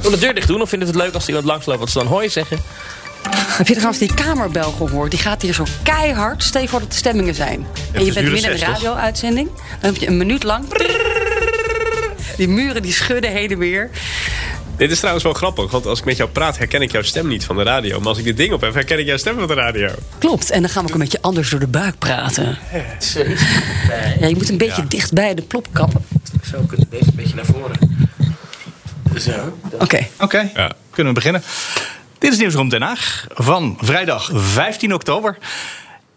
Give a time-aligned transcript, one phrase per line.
[0.00, 2.06] Wil de deur dicht doen of vinden het leuk als iemand langsloopt wat ze dan
[2.06, 2.58] hooi zeggen?
[3.32, 5.10] Heb je trouwens die kamerbel gehoord?
[5.10, 6.42] Die gaat hier zo keihard.
[6.42, 7.66] Stel je voor dat de stemmingen zijn.
[7.92, 8.68] En je bent midden in de 60.
[8.68, 9.48] radio-uitzending.
[9.80, 10.64] Dan heb je een minuut lang...
[12.36, 13.90] Die muren die schudden heen en weer.
[14.76, 17.28] Dit is trouwens wel grappig, want als ik met jou praat herken ik jouw stem
[17.28, 17.98] niet van de radio.
[17.98, 19.88] Maar als ik dit ding op heb, herken ik jouw stem van de radio.
[20.18, 20.50] Klopt.
[20.50, 22.58] En dan gaan we ook een beetje anders door de buik praten.
[24.20, 26.04] Ja, je moet een beetje dicht bij de plop kappen.
[26.50, 27.89] Zo kunnen deze een beetje naar voren.
[29.18, 29.58] Zo.
[29.78, 30.06] Oké.
[30.20, 30.72] Oké, Ja.
[30.90, 31.42] kunnen we beginnen.
[32.18, 35.38] Dit is Nieuwsroom Den Haag van vrijdag 15 oktober.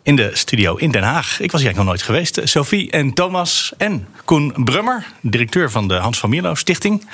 [0.03, 1.39] In de studio in Den Haag.
[1.39, 2.39] Ik was hier eigenlijk nog nooit geweest.
[2.43, 7.07] Sophie en Thomas en Koen Brummer, directeur van de Hans van Mierlo Stichting.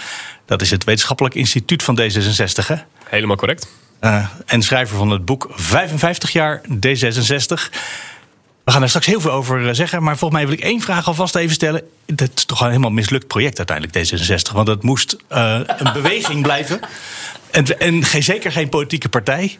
[0.46, 2.68] Dat is het wetenschappelijk instituut van D66.
[2.68, 2.76] Hè?
[3.04, 3.68] Helemaal correct.
[4.00, 7.70] Eh, en schrijver van het boek 55 jaar D66.
[8.70, 10.04] We gaan er straks heel veel over eh, zeggen.
[10.04, 11.82] Maar volgens mij wil ik één vraag alvast even stellen.
[12.06, 14.54] Dat is toch een helemaal mislukt project uiteindelijk, D66.
[14.54, 16.80] Want het moest eh, een beweging blijven.
[17.52, 19.58] En, en geen, zeker geen politieke partij.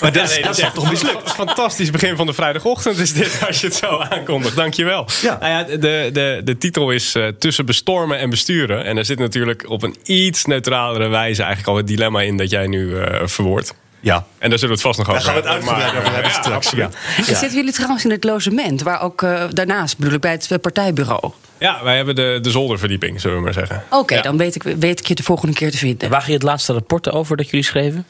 [0.00, 1.32] Maar dat, is- dat is toch mislukt?
[1.32, 4.56] Fantastisch begin van de vrijdagochtend is dit, als je het zo aankondigt.
[4.56, 5.06] Dankjewel.
[5.22, 5.36] Ja.
[5.40, 8.84] Nou ja, de, de, de titel is eh, Tussen bestormen en besturen.
[8.84, 12.50] En er zit natuurlijk op een iets neutralere wijze eigenlijk al het dilemma in dat
[12.50, 13.74] jij nu eh verwoordt.
[14.00, 14.26] Ja.
[14.38, 15.74] En daar zullen we het vast nog over Daar gaan we het hebben.
[15.84, 16.70] uitgebreid over hebben straks.
[16.70, 16.90] Ja.
[17.16, 18.82] En Zitten jullie trouwens in het logement?
[18.82, 21.32] Waar ook eh, daarnaast, bedoel ik, bij het eh, partijbureau?
[21.58, 23.84] Ja, wij hebben de, de zolderverdieping, zullen we maar zeggen.
[23.90, 24.22] Oké, Ja.
[24.22, 26.10] dan weet ik, weet ik je de volgende keer te vinden.
[26.10, 28.06] Waar ging het laatste rapport over dat jullie schreven?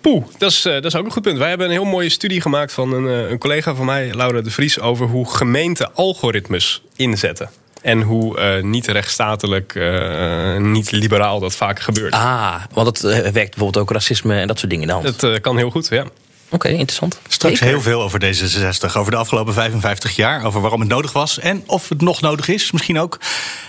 [0.00, 1.38] Poeh, dat is, eh, dat is ook een goed punt.
[1.38, 4.40] Wij hebben een heel mooie studie gemaakt van een, eh, een collega van mij, Laura
[4.40, 7.50] de Vries, over hoe gemeenten algoritmes inzetten.
[7.82, 12.12] En hoe eh, niet rechtsstatelijk, eh, niet liberaal dat vaak gebeurt.
[12.12, 14.96] Ah, want het eh, werkt bijvoorbeeld ook racisme en dat soort dingen.
[14.96, 16.04] Oké, Dat kan heel goed, ja.
[16.50, 17.20] interessant.
[17.28, 17.74] Straks Zeker.
[17.74, 18.96] heel veel over D66.
[18.96, 20.44] Over de afgelopen 55 jaar.
[20.44, 21.38] Over waarom het nodig was.
[21.38, 22.70] En of het nog nodig is.
[22.72, 23.18] Misschien ook.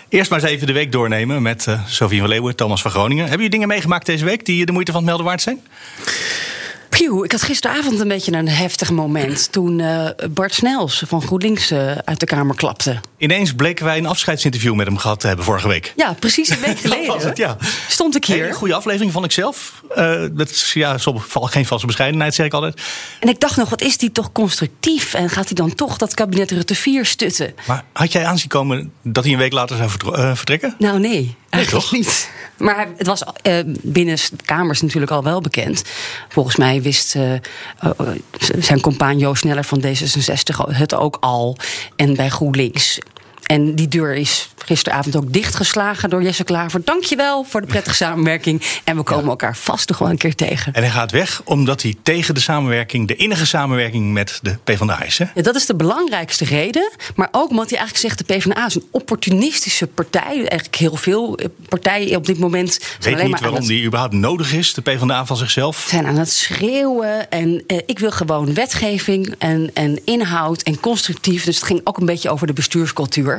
[0.10, 3.22] Eerst maar eens even de week doornemen met eh Sofie van Leeuwen, Thomas van Groningen.
[3.22, 5.62] Hebben jullie dingen meegemaakt deze week die de moeite van het melden waard zijn?
[6.90, 9.52] Pjoe, ik had gisteravond een beetje een heftig moment.
[9.52, 13.00] Toen eh, Bart Snels van GroenLinks eh, uit de Kamer klapte.
[13.18, 15.94] Ineens bleken wij een afscheidsinterview met hem gehad te hebben vorige week.
[15.96, 17.08] Ja, precies een week geleden.
[17.08, 17.58] was het, ja.
[17.88, 18.54] Stond ik hier.
[18.54, 19.84] goede aflevering vond ik zelf.
[19.96, 22.82] Eh, dat is ja, soms geen valse bescheidenheid, zeg ik altijd.
[23.20, 25.14] En ik dacht nog, wat is die toch constructief?
[25.14, 27.54] En gaat hij dan toch dat kabinet Rutte 4 stutten?
[27.68, 29.90] Maar had jij aanzien komen dat hij een week later zou
[30.36, 30.76] vertrekken?
[30.78, 31.94] Nou, nee, eigenlijk toch?
[31.94, 32.30] niet.
[32.58, 33.24] Maar het was
[33.82, 35.84] binnen de Kamers natuurlijk al wel bekend.
[36.30, 37.34] Volgens mij wist eh,
[38.60, 38.82] zijn
[39.18, 41.58] Joost Sneller van D66 het ook al.
[41.96, 43.00] En bij GroenLinks.
[43.52, 46.82] En die deur is gisteravond ook dichtgeslagen door Jesse Klaver.
[46.84, 48.62] Dankjewel voor de prettige samenwerking.
[48.84, 50.74] En we komen elkaar vast nog wel een keer tegen.
[50.74, 55.04] En hij gaat weg omdat hij tegen de samenwerking, de innige samenwerking met de PvdA
[55.04, 55.18] is.
[55.18, 55.26] Hè?
[55.36, 56.92] Ja, dat is de belangrijkste reden.
[57.16, 58.28] Maar ook omdat hij eigenlijk zegt...
[58.28, 60.36] de PvdA is een opportunistische partij.
[60.36, 62.72] Eigenlijk heel veel eh, partijen op dit moment...
[62.72, 65.86] zijn Weet alleen niet maar waarom het, die überhaupt nodig is, de PvdA van zichzelf.
[65.90, 67.30] zijn aan het schreeuwen.
[67.30, 71.44] En eh, ik wil gewoon wetgeving en, en inhoud en constructief.
[71.44, 73.39] Dus het ging ook een beetje over de bestuurscultuur.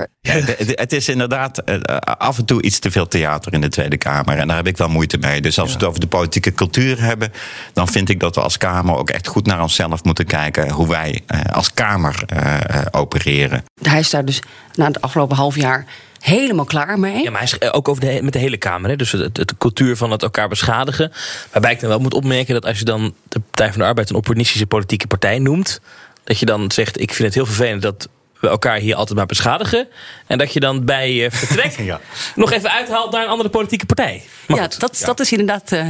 [0.75, 1.77] Het is inderdaad eh,
[2.19, 4.39] af en toe iets te veel theater in de Tweede Kamer.
[4.39, 5.41] En daar heb ik wel moeite mee.
[5.41, 7.33] Dus als we het over de politieke cultuur hebben,
[7.73, 10.71] dan vind ik dat we als Kamer ook echt goed naar onszelf moeten kijken.
[10.71, 13.65] Hoe wij eh, als Kamer eh, eh, opereren.
[13.83, 14.41] Hij is daar dus
[14.75, 15.85] na het afgelopen half jaar
[16.21, 17.23] helemaal klaar mee.
[17.23, 18.91] Ja, maar hij is eh, ook over de, met de hele Kamer.
[18.91, 18.97] Hè?
[18.97, 21.13] Dus het, het- de cultuur van het elkaar beschadigen.
[21.53, 24.11] Waarbij ik dan wel moet opmerken dat als je dan de Partij van de Arbeid
[24.11, 25.81] een opportunistische politieke partij noemt.
[26.25, 28.09] Dat je dan zegt, ik vind het heel vervelend dat
[28.41, 29.89] we elkaar hier altijd maar beschadigen.
[30.27, 32.01] En dat je dan bij eh, vertrek Ja.
[32.35, 34.23] nog even uithaalt naar een andere politieke partij.
[34.47, 35.73] Maar ja, goed, dat, dat is inderdaad...
[35.73, 35.89] eh,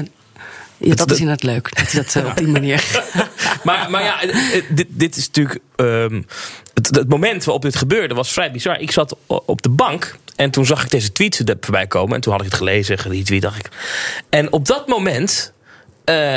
[0.76, 1.76] ja, dat is inderdaad leuk.
[1.76, 2.84] Dat hij dat eh, op die manier...
[3.62, 4.18] Maar, maar ja,
[4.68, 5.58] dit, dit is natuurlijk.
[5.76, 6.22] ehm,
[6.74, 8.80] het, het moment waarop dit gebeurde was vrij bizar.
[8.80, 12.14] Ik zat op de bank en toen zag ik deze tweet voorbij komen.
[12.14, 13.68] En toen had ik het gelezen, geretweet, dacht ik.
[14.28, 15.52] En op dat moment
[16.04, 16.36] eh,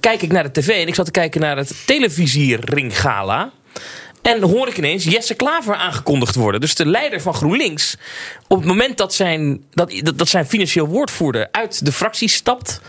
[0.00, 3.50] kijk ik naar de tv en ik zat te kijken naar het televisierringgala.
[4.22, 6.60] En hoor ik ineens Jesse Klaver aangekondigd worden.
[6.60, 7.96] Dus de leider van GroenLinks.
[8.48, 12.80] Op het moment dat zijn, dat, dat, zijn financieel woordvoerder uit de fractie stapt,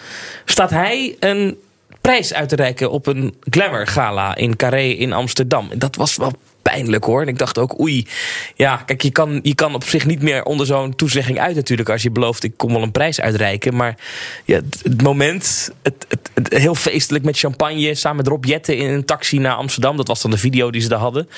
[0.45, 1.57] staat hij een
[2.01, 5.69] prijs uit te reiken op een Glamour Gala in Carré in Amsterdam.
[5.75, 7.21] Dat was wel pijnlijk hoor.
[7.21, 8.07] En ik dacht ook, oei,
[8.55, 11.89] ja, kijk, je kan, je kan op zich niet meer onder zo'n toezegging uit natuurlijk.
[11.89, 13.75] Als je belooft, ik kom wel een prijs uitreiken.
[13.75, 13.97] Maar
[14.45, 18.77] ja, het, het moment, het, het, het heel feestelijk met champagne, samen met Rob Jetten
[18.77, 19.97] in een taxi naar Amsterdam.
[19.97, 21.29] Dat was dan de video die ze daar hadden.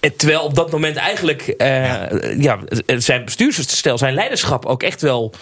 [0.00, 2.58] En terwijl op dat moment eigenlijk eh, ja.
[2.86, 5.34] zijn bestuursstel, zijn leiderschap ook echt wel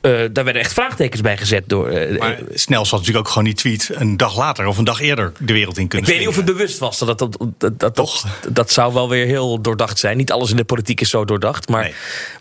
[0.00, 1.88] eh, daar werden echt vraagtekens bij gezet door.
[1.88, 5.00] eh, Maar snel zal natuurlijk ook gewoon die tweet een dag later of een dag
[5.00, 6.98] eerder de wereld in ik kunnen weet niet of het bewust was.
[6.98, 10.16] Dat, dat, dat, dat, dat, dat zou wel weer heel doordacht zijn.
[10.16, 11.68] Niet alles in de politiek is zo doordacht.
[11.68, 11.90] Maar,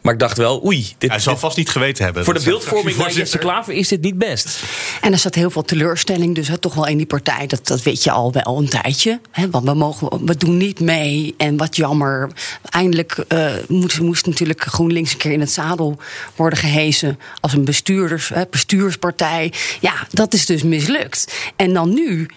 [0.02, 0.94] maar ik dacht wel, oei.
[0.98, 2.24] Dit, Hij zal dit- vast niet geweten hebben.
[2.26, 3.12] voor de beeldvorming van.
[3.12, 4.64] Jesse Klaver is dit niet best.
[5.02, 7.48] En er zat heel veel teleurstelling dus hè, toch wel in die partij.
[7.48, 9.20] Dat, dat weet je al wel een tijdje.
[9.32, 11.34] Hè, want we, mogen, we doen niet mee.
[11.38, 12.30] En wat jammer.
[12.70, 15.98] Eindelijk eh, moest, moest natuurlijk GroenLinks een keer in het zadel
[16.36, 17.20] worden gehezen.
[17.50, 19.54] Als een bestuurders, bestuurspartij.
[19.80, 21.34] Ja, dat is dus mislukt.
[21.56, 22.28] En dan nu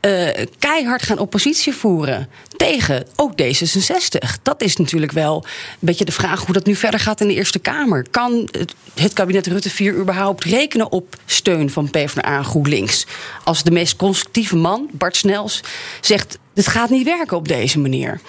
[0.00, 4.42] eh, keihard gaan oppositie voeren tegen ook D66.
[4.42, 7.34] Dat is natuurlijk wel een beetje de vraag hoe dat nu verder gaat in de
[7.34, 8.06] Eerste Kamer.
[8.10, 13.06] Kan het, het kabinet Rutte 4 überhaupt rekenen op steun van PvdA en GroenLinks?
[13.44, 15.60] Als de meest constructieve man, Bart Snels,
[16.00, 16.38] zegt...
[16.54, 18.20] dit gaat niet werken op deze manier.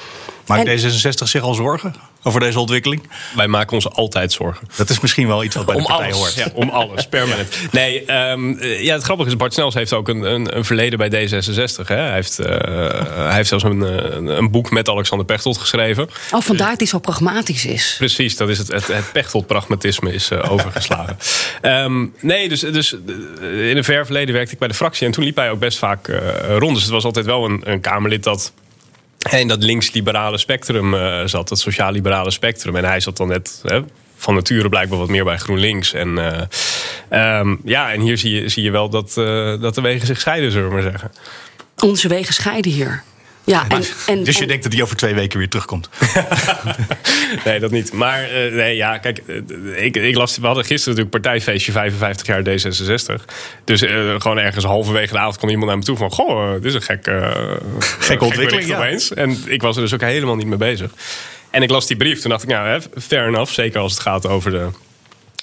[0.48, 3.10] Maakt En- D66 zich al zorgen over deze ontwikkeling?
[3.36, 4.68] Wij maken ons altijd zorgen.
[4.76, 6.18] Dat is misschien wel iets wat bij de Om partij alles.
[6.18, 6.34] hoort.
[6.34, 7.56] Ja, om alles, permanent.
[7.72, 10.98] Nee, ehm, eh, ja, het grappige is, Bart Snels heeft ook een, een, een verleden
[10.98, 11.88] bij D66.
[11.88, 11.96] Hè.
[11.96, 12.48] Hij, heeft, eh,
[13.16, 16.10] hij heeft zelfs een, eh, een boek met Alexander Pechtold geschreven.
[16.32, 17.96] Oh, vandaar dat hij zo pragmatisch is.
[17.98, 21.18] Precies, dat is het, het, het Pechtold-pragmatisme is overgeslagen.
[21.62, 22.94] Ehm, nee, dus, dus
[23.42, 25.06] in een ver verleden werkte ik bij de fractie.
[25.08, 26.08] En toen liep hij ook best vaak
[26.58, 26.74] rond.
[26.74, 28.54] Dus het was altijd wel een, een Kamerlid dat
[29.32, 31.48] in dat links-liberale spectrum eh, zat.
[31.48, 32.76] Dat sociaal-liberale spectrum.
[32.76, 33.62] En hij zat dan net...
[33.64, 33.82] Hè,
[34.24, 35.94] van nature blijkbaar wat meer bij GroenLinks.
[35.94, 36.42] En, eh,
[37.10, 40.20] ehm, ja, en hier zie je, zie je wel dat, eh, dat de wegen zich
[40.20, 41.12] scheiden, zullen we maar zeggen.
[41.78, 43.04] Onze wegen scheiden hier.
[43.46, 45.90] Ja, en, en, Dus je en- denkt dat hij over twee weken weer terugkomt?
[47.46, 47.94] Nee, dat niet.
[47.94, 52.28] Maar eh, nee, ja, kijk, eh, ik, ik las, we hadden gisteren natuurlijk partijfeestje 55
[52.28, 53.26] jaar D66.
[53.64, 56.12] Dus eh, gewoon ergens halverwege de avond kwam iemand naar me toe van...
[56.12, 57.32] Goh, eh, dit is een gek, eh,
[58.00, 58.78] gek ontwikkeling, ja.
[58.78, 59.14] opeens.
[59.14, 60.92] En ik was er dus ook helemaal niet mee bezig.
[61.50, 63.52] En ik las die brief, toen dacht ik, nou, hè, fair enough.
[63.52, 64.68] Zeker als het gaat over de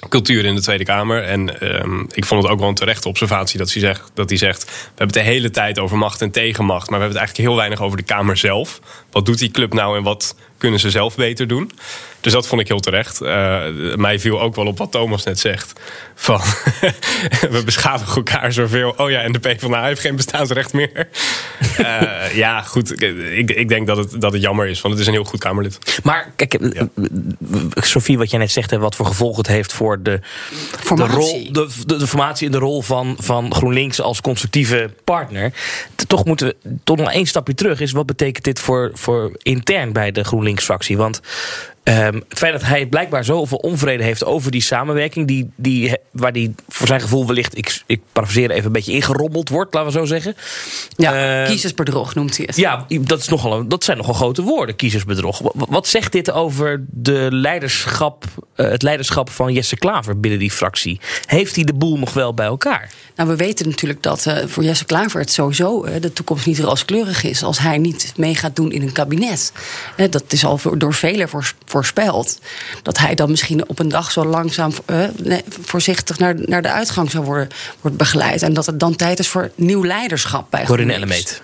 [0.09, 1.23] cultuur in de Tweede Kamer.
[1.23, 4.37] En ehm, ik vond het ook wel een terechte observatie dat hij, zegt, dat hij
[4.37, 4.63] zegt...
[4.65, 6.89] we hebben het de hele tijd over macht en tegenmacht...
[6.89, 8.79] maar we hebben het eigenlijk heel weinig over de Kamer zelf.
[9.11, 11.71] Wat doet die club nou en wat kunnen ze zelf beter doen?
[12.21, 13.21] Dus dat vond ik heel terecht.
[13.21, 13.65] Eh,
[13.95, 15.79] mij viel ook wel op wat Thomas net zegt.
[16.15, 16.39] Van,
[17.55, 18.93] we beschadigen elkaar zoveel.
[18.97, 21.07] Oh ja, en de PvdA heeft geen bestaansrecht meer.
[21.77, 23.01] Eh, ja, goed.
[23.01, 25.39] Ik, ik denk dat het, dat het jammer is, want het is een heel goed
[25.39, 25.77] Kamerlid.
[26.03, 26.83] Maar kijk, eh,
[27.73, 31.15] Sophie, wat jij net zegt, hè, wat voor gevolg het heeft voor de, de, Formatie.
[31.15, 35.53] rol, de, de, de formatie en de rol van, van GroenLinks als constructieve partner.
[36.07, 37.79] Toch moeten we toch nog één stapje terug.
[37.79, 40.97] Is wat betekent dit voor, voor intern bij de GroenLinks-fractie?
[40.97, 41.21] Want
[41.83, 46.33] ehm, het feit dat hij blijkbaar zoveel onvrede heeft over die samenwerking, die, die, waar
[46.33, 49.97] die voor zijn gevoel wellicht, ik, ik parafraseer even, een beetje ingerommeld wordt, laten we
[49.97, 50.35] zo zeggen.
[50.95, 52.55] ja, Eh, kiezersbedrog noemt hij het.
[52.55, 55.39] ja, dat, is nogal een, dat zijn nogal grote woorden, kiezersbedrog.
[55.39, 58.23] Wat, wat zegt dit over de leiderschap,
[58.55, 60.99] eh, het leiderschap van Jesse Klaver binnen die fractie?
[61.25, 62.89] Heeft hij de boel nog wel bij elkaar?
[63.15, 66.59] Nou, we weten natuurlijk dat eh, voor Jesse Klaver het sowieso eh, de toekomst niet
[66.59, 69.51] rooskleurig is als hij niet mee gaat doen in een kabinet.
[70.09, 72.39] Dat is al voor- door velen voors- voorspeld.
[72.83, 76.71] Dat hij dan misschien op een dag zo langzaam eh, nee, voorzichtig naar, naar de
[76.71, 77.47] uitgang zou worden,
[77.81, 78.41] wordt begeleid.
[78.41, 80.93] En dat het dan tijd is voor nieuw leiderschap bij Corinne.
[80.93, 81.41] Ellemeet.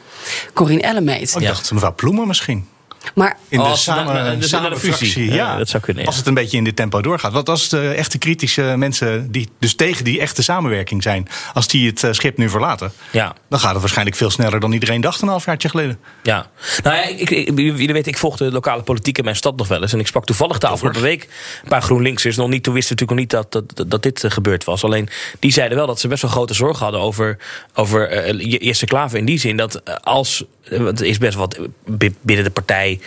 [0.53, 1.36] Corinne Ellemeet.
[1.36, 2.67] Oh, ik dacht mevrouw Ploemen misschien.
[3.16, 5.12] Maar In de als samen, naar de- samen naar de fusie.
[5.12, 6.08] fractie, Ja, dat zou kunnen, ja.
[6.10, 7.32] Als het een beetje in dit tempo doorgaat.
[7.32, 11.88] Want als de echte kritische mensen die dus tegen die echte samenwerking zijn, als die
[11.89, 13.36] het eh, schip nu verlaten, Ja.
[13.50, 16.00] dan gaat het waarschijnlijk veel sneller dan iedereen dacht een halfjaartje geleden.
[16.24, 16.48] Ja,
[16.84, 19.68] nou ja, ik, ik, jullie weten, ik volg de lokale politiek in mijn stad nog
[19.68, 19.94] wel eens.
[19.94, 21.24] En ik sprak toevallig de afgelopen week
[21.63, 22.36] een paar GroenLinksers.
[22.36, 24.84] Nog niet, toen wisten natuurlijk nog niet dat, dat, dat dit eh, gebeurd was.
[24.84, 27.38] Alleen die zeiden wel dat ze best wel grote zorgen hadden over,
[27.74, 29.18] over eh, J- Jesse Klaver.
[29.18, 33.00] In die zin dat eh, als, er is best wat bi- binnen de partij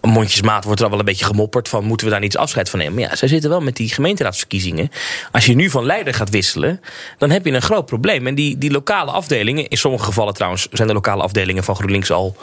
[0.00, 2.78] mondjesmaat wordt er al wel een beetje gemopperd van moeten we daar niet afscheid van
[2.78, 2.94] nemen.
[2.94, 4.90] Maar ja, zij zitten wel met die gemeenteraadsverkiezingen.
[5.32, 6.80] Als je nu van leider gaat wisselen,
[7.18, 8.26] dan heb je een groot probleem.
[8.26, 12.10] En die, die lokale afdelingen, in sommige gevallen trouwens zijn de lokale afdelingen van GroenLinks
[12.10, 12.36] al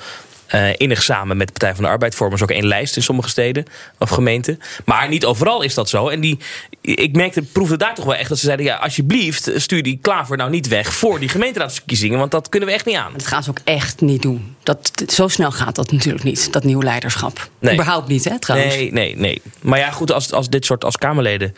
[0.48, 2.16] eh innig samen met de Partij van de Arbeid.
[2.16, 3.66] Vormen ze ook één lijst in sommige steden
[4.00, 4.60] of gemeenten.
[4.86, 6.08] Maar niet overal is dat zo.
[6.08, 6.38] En die,
[6.82, 10.38] ik merkte, proefde daar toch wel echt dat ze zeiden: ja, alsjeblieft, stuur die Klaver
[10.38, 12.20] nou niet weg voor die gemeenteraadsverkiezingen.
[12.20, 13.14] Want dat kunnen we echt niet aan.
[13.14, 14.56] dat gaan ze ook echt niet doen.
[14.64, 17.50] Dat, zo snel gaat dat natuurlijk niet, dat nieuw leiderschap.
[17.60, 17.74] Nee.
[17.74, 18.76] Überhaupt niet, hè, trouwens.
[18.76, 19.42] Nee, nee, nee.
[19.62, 21.56] Maar ja, goed, als, als dit soort als Kamerleden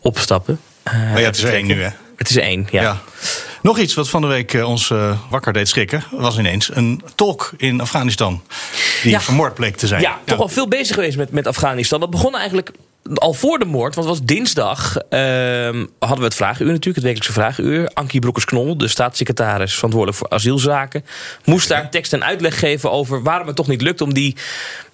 [0.00, 0.60] opstappen.
[0.82, 1.90] eh, Maar ja, het is één nu, hè?
[2.20, 2.82] Het is één, ja.
[2.82, 3.00] Ja.
[3.62, 7.02] Nog iets wat van de week eh, ons eh, wakker deed schrikken, was ineens een
[7.14, 8.42] tolk in Afghanistan.
[9.02, 9.20] die Ja.
[9.20, 10.00] vermoord bleek te zijn.
[10.00, 12.00] Ja, toch wel veel bezig geweest met, met Afghanistan.
[12.00, 12.70] Dat begon eigenlijk
[13.14, 14.96] al voor de moord, want het was dinsdag.
[14.96, 17.90] ehm, hadden we het vragenuur natuurlijk, het wekelijkse vragenuur.
[17.94, 21.04] Ankie Broekers-Knol, de staatssecretaris verantwoordelijk voor asielzaken,
[21.44, 24.36] moest daar tekst en uitleg geven over waarom het toch niet lukt om die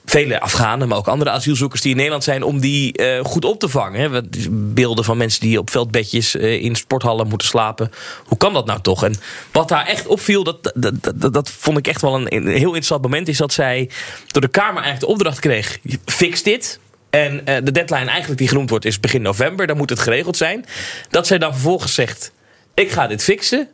[0.06, 3.60] vele Afghanen, maar ook andere asielzoekers die in Nederland zijn, om die eh, goed op
[3.60, 4.00] te vangen.
[4.00, 4.20] Hè.
[4.50, 7.90] Beelden van mensen die op veldbedjes eh, in sporthallen moeten slapen.
[8.24, 9.04] Hoe kan dat nou toch?
[9.04, 9.14] En
[9.52, 12.66] wat daar echt opviel, dat, dat, dat, dat vond ik echt wel een, een heel
[12.66, 13.90] interessant moment, is dat zij
[14.26, 16.78] door de Kamer eigenlijk de opdracht kreeg: fix dit.
[17.10, 19.66] En eh, de deadline eigenlijk die genoemd wordt is begin november.
[19.66, 20.64] Dan moet het geregeld zijn.
[21.10, 22.32] Dat zij dan vervolgens zegt:
[22.74, 23.68] ik ga dit fixen.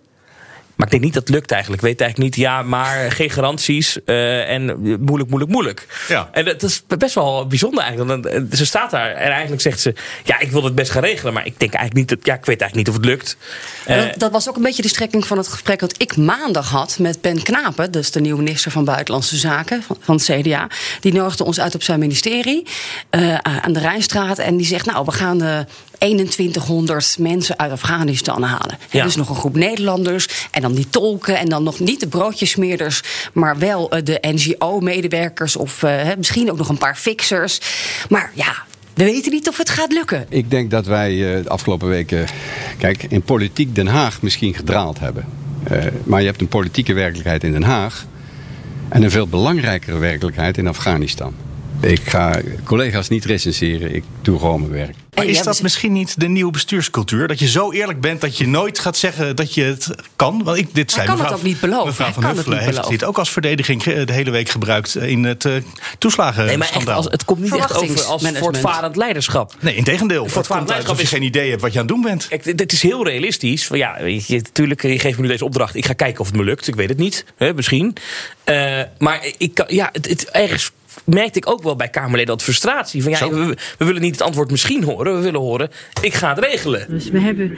[0.83, 1.83] Maar ik denk niet dat het lukt eigenlijk.
[1.83, 4.05] Ik weet eigenlijk niet, ja, maar geen garanties.
[4.05, 4.65] eh, en
[5.05, 5.87] moeilijk, moeilijk, moeilijk.
[6.09, 6.29] Ja.
[6.33, 8.11] En dat is best wel bijzonder eigenlijk.
[8.11, 9.95] Want dan- Ze staat daar en eigenlijk zegt ze...
[10.25, 11.33] ja, ik wil het best gaan regelen.
[11.33, 13.37] Maar ik denk eigenlijk niet, dat, ja, ik weet eigenlijk niet of het lukt.
[13.87, 16.71] Eh, Dat, dat was ook een beetje de strekking van het gesprek dat ik maandag
[16.71, 20.67] had met Ben Knapen, dus de nieuwe minister van Buitenlandse Zaken van, van het CDA.
[21.01, 22.67] Die nodigde ons uit op zijn ministerie
[23.11, 24.39] eh, aan de Rijnstraat.
[24.39, 25.59] En die zegt: Nou, we gaan eh
[26.29, 28.79] 2100 mensen uit Afghanistan halen.
[28.91, 29.05] Ja.
[29.05, 30.29] Dus nog een groep Nederlanders.
[30.51, 31.39] En dan die tolken.
[31.39, 33.03] En dan nog niet de broodjesmeerders.
[33.33, 35.57] Maar wel eh, de NGO-medewerkers.
[35.57, 37.61] Of eh, hè, misschien ook nog een paar fixers.
[38.09, 38.55] Maar ja.
[38.95, 40.27] We weten niet of het gaat lukken.
[40.29, 42.27] Ik denk dat wij eh, de afgelopen weken,
[42.79, 45.25] kijk, in politiek Den Haag misschien gedraald hebben.
[45.63, 48.07] Eh, maar je hebt een politieke werkelijkheid in Den Haag
[48.89, 51.35] en een veel belangrijkere werkelijkheid in Afghanistan.
[51.81, 54.97] Ik ga collega's niet recenseren, ik doe gewoon mijn werk.
[55.15, 57.29] Maar En is dat misschien niet de nieuwe bestuurscultuur?
[57.29, 60.43] Dat je zo eerlijk bent dat je nooit gaat zeggen dat je het kan?
[60.45, 61.87] Want ik, dit zei kan het ook niet beloven.
[61.87, 62.91] Mevrouw Hij van Huffelen heeft beloven.
[62.91, 65.53] dit ook als verdediging de hele week gebruikt in het uh,
[65.99, 69.55] toeslagen nee, maar echt, als, het komt niet echt over als voortvarend leiderschap.
[69.61, 70.23] Nee, in tegendeel.
[70.23, 72.29] Het Voortvarend uit als je leiderschap geen idee hebt wat je aan het doen bent.
[72.29, 73.67] Kijk, dit- is heel realistisch.
[73.67, 75.75] Van, ja, weet je, natuurlijk, je geeft me nu deze opdracht.
[75.75, 76.67] Ik ga kijken of het me lukt.
[76.69, 77.97] Ik weet het niet, hè, misschien.
[78.45, 80.71] Eh, maar ik kan, ja, het, het, ergens
[81.05, 83.03] merkte ik ook wel bij Kamerleden dat frustratie.
[83.03, 85.17] Van, ja, we, we willen niet het antwoord misschien horen.
[85.17, 85.69] We willen horen,
[86.03, 86.87] ik ga het regelen.
[86.89, 87.57] Dus we hebben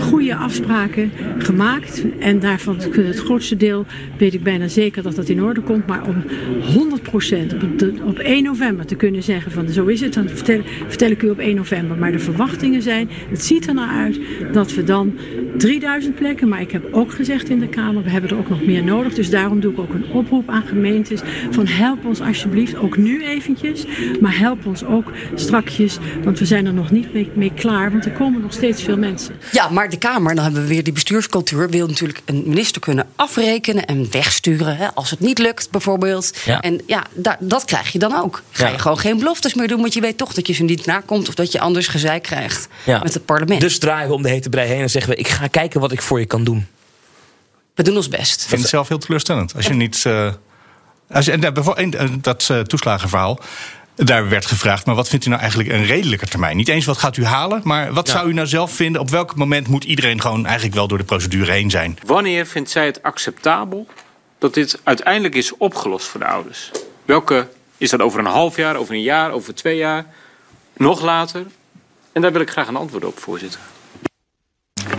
[0.00, 2.02] goede afspraken gemaakt.
[2.18, 3.86] En daarvan het grootste deel
[4.18, 5.86] weet ik bijna zeker dat dat in orde komt.
[5.86, 6.24] Maar om
[6.62, 10.60] 100% op, de- op 1 november te kunnen zeggen van zo is het, dan vertel,
[10.88, 11.96] vertel ik u op 1 november.
[11.96, 14.18] Maar de verwachtingen zijn, het ziet er naar uit
[14.52, 15.18] dat we dan
[15.56, 16.48] 3000 plekken.
[16.48, 19.14] Maar ik heb ook gezegd in de Kamer, we hebben er ook nog meer nodig.
[19.14, 21.20] Dus daarom doe ik ook een oproep aan gemeentes
[21.50, 23.84] van help ons alsjeblieft, ook nu eventjes.
[24.20, 27.90] Maar help ons ook strakjes, want we zijn er nog niet mee, mee klaar.
[27.90, 29.34] Want er komen nog steeds veel mensen.
[29.52, 33.06] Ja, maar de Kamer, dan hebben we weer die bestuurscultuur, wil natuurlijk een minister kunnen
[33.16, 34.76] afrekenen en wegsturen.
[34.76, 36.36] Hè, als het niet lukt, bijvoorbeeld.
[36.44, 36.60] Ja.
[36.60, 38.42] En ja, da- dat krijg je dan ook.
[38.50, 38.72] Ga Ja.
[38.72, 41.28] je gewoon geen beloftes meer doen, want je weet toch dat je ze niet nakomt
[41.28, 42.98] of dat je anders gezeik krijgt Ja.
[43.02, 43.60] met het parlement.
[43.60, 45.16] Dus draaien we om de hete brei heen en zeggen we...
[45.18, 46.66] ik ga kijken wat ik voor je kan doen.
[47.74, 48.42] we doen ons best.
[48.42, 49.54] Ik vind het zelf heel teleurstellend.
[49.56, 50.02] Als je niet.
[50.06, 50.32] eh,
[51.10, 53.40] als en, bijvoorbeeld, en, eh, dat eh, toeslagenverhaal.
[53.94, 56.56] Daar werd gevraagd, maar wat vindt u nou eigenlijk een redelijke termijn?
[56.56, 58.12] Niet eens wat gaat u halen, maar wat Ja.
[58.12, 59.00] zou u nou zelf vinden?
[59.00, 61.98] Op welk moment moet iedereen gewoon eigenlijk wel door de procedure heen zijn?
[62.06, 63.86] Wanneer vindt zij het acceptabel
[64.38, 66.70] dat dit uiteindelijk is opgelost voor de ouders?
[67.04, 70.06] Welke is dat over een half jaar, over een jaar, over twee jaar,
[70.76, 71.46] nog later?
[72.12, 73.60] En daar wil ik graag een antwoord op, voorzitter.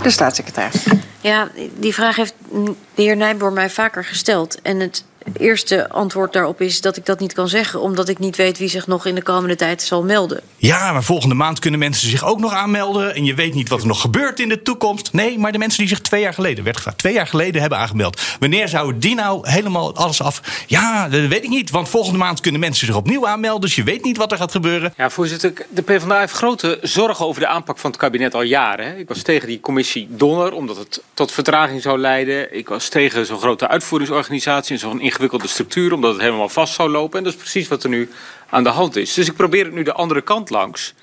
[0.01, 0.85] De staatssecretaris.
[1.21, 2.33] Ja, die vraag heeft
[2.95, 4.61] de heer Nijboer mij vaker gesteld.
[4.61, 5.05] En het
[5.37, 7.81] eerste antwoord daarop is dat ik dat niet kan zeggen...
[7.81, 10.41] omdat ik niet weet wie zich nog in de komende tijd zal melden.
[10.57, 13.15] Ja, maar volgende maand kunnen mensen zich ook nog aanmelden.
[13.15, 15.13] En je weet niet wat er nog gebeurt in de toekomst.
[15.13, 17.79] Nee, maar de mensen die zich twee jaar geleden, werd gevraagd, twee jaar geleden hebben
[17.79, 18.21] aangemeld.
[18.39, 20.63] Wanneer zouden die nou helemaal alles af?
[20.67, 21.69] Ja, dat weet ik niet.
[21.69, 23.61] Want volgende maand kunnen mensen zich opnieuw aanmelden.
[23.61, 24.93] Dus je weet niet wat er gaat gebeuren.
[24.97, 28.85] Ja, voorzitter, de PvdA heeft grote zorgen over de aanpak van het kabinet al jaren.
[28.85, 28.95] Hè.
[28.95, 32.57] Ik was tegen die commissie Donner, omdat het tot vertraging zou leiden.
[32.57, 36.89] Ik was tegen zo'n grote uitvoeringsorganisatie en zo'n ingewikkelde structuur, omdat het helemaal vast zou
[36.89, 37.17] lopen.
[37.17, 38.09] En dat is precies wat er nu
[38.49, 39.13] aan de hand is.
[39.13, 40.93] Dus ik probeer het nu de andere kant langs.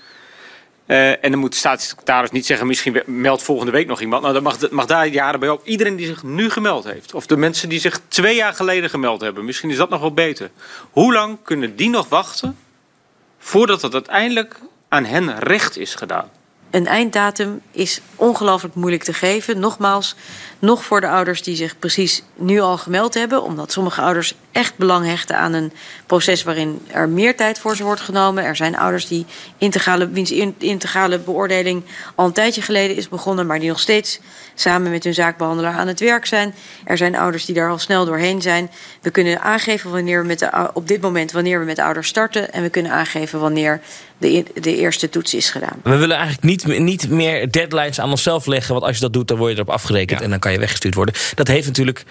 [0.87, 4.23] Eh, en dan moet de staatssecretaris niet zeggen, misschien meldt volgende week nog iemand.
[4.23, 7.15] Nou, dan mag, mag daar jaren bij ook iedereen die zich nu gemeld heeft.
[7.15, 9.45] Of de mensen die zich twee jaar geleden gemeld hebben.
[9.45, 10.51] Misschien is dat nog wel beter.
[10.91, 12.57] Hoe lang kunnen die nog wachten
[13.39, 16.31] voordat het uiteindelijk aan hen recht is gedaan?
[16.77, 19.59] Een einddatum is ongelooflijk moeilijk te geven.
[19.59, 20.15] Nogmaals,
[20.59, 23.43] nog voor de ouders die zich precies nu al gemeld hebben.
[23.43, 25.73] Omdat sommige ouders echt belang hechten aan een
[26.07, 28.45] proces waarin er meer tijd voor ze wordt genomen.
[28.45, 29.27] Er zijn ouders die
[29.59, 31.83] integrale, wiens in- integrale beoordeling
[32.15, 33.47] al een tijdje geleden is begonnen.
[33.47, 34.21] Maar die nog steeds
[34.55, 36.55] samen met hun zaakbehandelaar aan het werk zijn.
[36.85, 38.71] Er zijn ouders die daar al snel doorheen zijn.
[39.01, 42.09] We kunnen aangeven wanneer we met de, op dit moment wanneer we met de ouders
[42.09, 42.53] starten.
[42.53, 43.81] En we kunnen aangeven wanneer
[44.19, 45.81] de, de eerste toets is gedaan.
[45.83, 48.73] We willen eigenlijk niet, niet meer deadlines aan onszelf leggen.
[48.75, 50.95] Want als je dat doet, dan word je erop afgerekend en dan kan je weggestuurd
[50.95, 51.15] worden.
[51.35, 52.05] Dat heeft natuurlijk.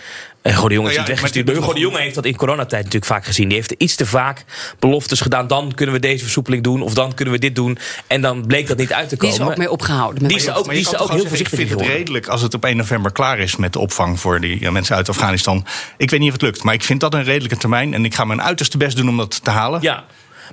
[0.47, 1.59] Uh, Goede Jongen is Nou ja, weggestuurd.
[1.59, 3.47] maar de Jonge heeft dat in coronatijd natuurlijk vaak gezien.
[3.47, 4.45] Die heeft iets te vaak
[4.79, 5.47] beloftes gedaan.
[5.47, 6.81] Dan kunnen we deze versoepeling doen.
[6.81, 7.77] Of dan kunnen we dit doen.
[8.07, 9.45] En dan bleek dat niet uit te Die komen.
[9.45, 10.27] is ook mee opgehouden.
[10.27, 12.65] Die is ook, die is ook heel voorzichtig Ik vind het redelijk als het op
[12.65, 15.65] 1 november klaar is met de opvang voor die eh, mensen uit Afghanistan.
[15.97, 17.93] Ik weet niet of het lukt, maar ik vind dat een redelijke termijn.
[17.93, 19.81] En ik ga mijn uiterste best doen om dat te halen.
[19.81, 20.03] Ja.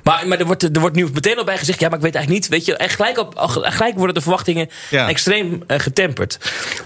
[0.02, 1.80] Maar, maar er, wordt, er wordt nu meteen al bij gezegd...
[1.80, 2.52] ja, maar ik weet eigenlijk niet...
[2.52, 5.08] Weet je, en gelijk, op, gelijk worden de verwachtingen Ja.
[5.08, 6.38] extreem eh, getemperd.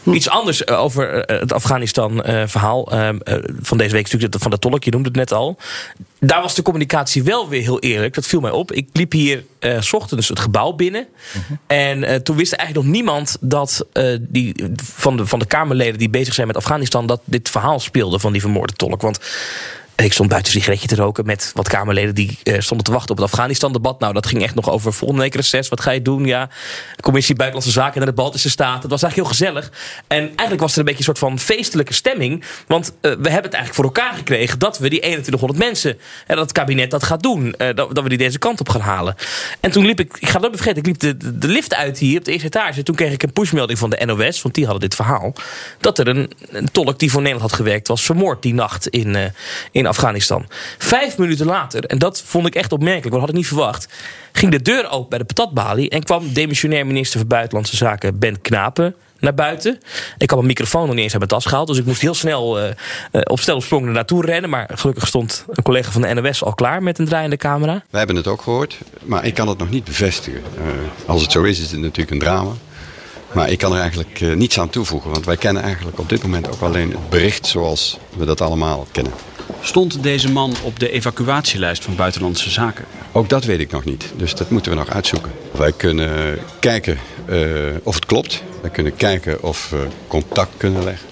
[0.05, 2.89] Iets anders eh, over eh, het Afghanistan-verhaal
[3.61, 4.05] van deze week...
[4.13, 5.59] natuurlijk van de tolk, je noemde het net al.
[6.21, 8.15] Daar was de communicatie wel weer heel eerlijk.
[8.15, 8.73] Dat viel mij op.
[8.73, 9.45] Ik liep hier
[9.81, 11.07] s ochtends het gebouw binnen.
[11.67, 13.87] En eh, toen wist eigenlijk nog niemand dat
[14.21, 17.07] die, van, de, van de Kamerleden die bezig zijn met Afghanistan...
[17.07, 19.03] dat dit verhaal speelde van die vermoorde tolk.
[19.03, 19.19] Want
[20.05, 23.11] ik stond buiten een sigaretje te roken met wat Kamerleden die eh, stonden te wachten
[23.11, 24.01] op het Afghanistan-debat.
[24.01, 25.69] Nou, dat ging echt nog over volgende week reces.
[25.69, 26.25] Wat ga je doen?
[26.25, 26.49] Ja,
[27.01, 28.81] commissie Buitenlandse Zaken en de Baltische Staten.
[28.81, 29.73] Het was eigenlijk heel gezellig.
[30.07, 32.45] En eigenlijk was er een beetje een soort van feestelijke stemming.
[32.67, 35.91] Want eh, we hebben het eigenlijk voor elkaar gekregen dat we die 2100 mensen,
[36.27, 37.55] en dat het kabinet dat gaat doen.
[37.55, 39.15] eh, dat, dat we die deze kant op gaan halen.
[39.61, 42.19] En toen liep ik, ik ga niet vergeten, ik liep de, de, lift uit hier
[42.19, 42.83] op de eerste etage.
[42.83, 45.33] Toen kreeg ik een pushmelding van de NOS, want die hadden dit verhaal.
[45.81, 49.17] Dat er een, een tolk die voor Nederland had gewerkt was vermoord die nacht in,
[49.17, 49.25] eh,
[49.89, 50.47] Afghanistan.
[50.79, 53.89] Vijf minuten later, en dat vond ik echt opmerkelijk, want dat had ik niet verwacht,
[54.33, 58.41] ging de deur open bij de patatbalie en kwam demissionair minister van Buitenlandse Zaken Ben
[58.41, 59.79] Knapen naar buiten.
[60.19, 62.15] Ik had mijn microfoon nog niet eens uit mijn tas gehaald, dus ik moest heel
[62.15, 64.51] snel eh, eh, op stel sprong er naartoe rennen.
[64.51, 67.83] Maar gelukkig stond een collega van de NOS al klaar met een draaiende camera.
[67.91, 70.43] We hebben het ook gehoord, maar ik kan het nog niet bevestigen.
[70.57, 72.51] Eh, als het zo is, is het natuurlijk een drama.
[73.33, 76.51] Maar ik kan er eigenlijk niets aan toevoegen, want wij kennen eigenlijk op dit moment
[76.51, 79.13] ook alleen het bericht zoals we dat allemaal kennen.
[79.61, 82.85] Stond deze man op de evacuatielijst van Buitenlandse Zaken?
[83.13, 85.33] Ook dat weet ik nog niet, dus dat moeten we nog uitzoeken.
[85.51, 87.39] Wij kunnen kijken eh,
[87.83, 91.07] of het klopt, wij kunnen kijken of we contact kunnen leggen.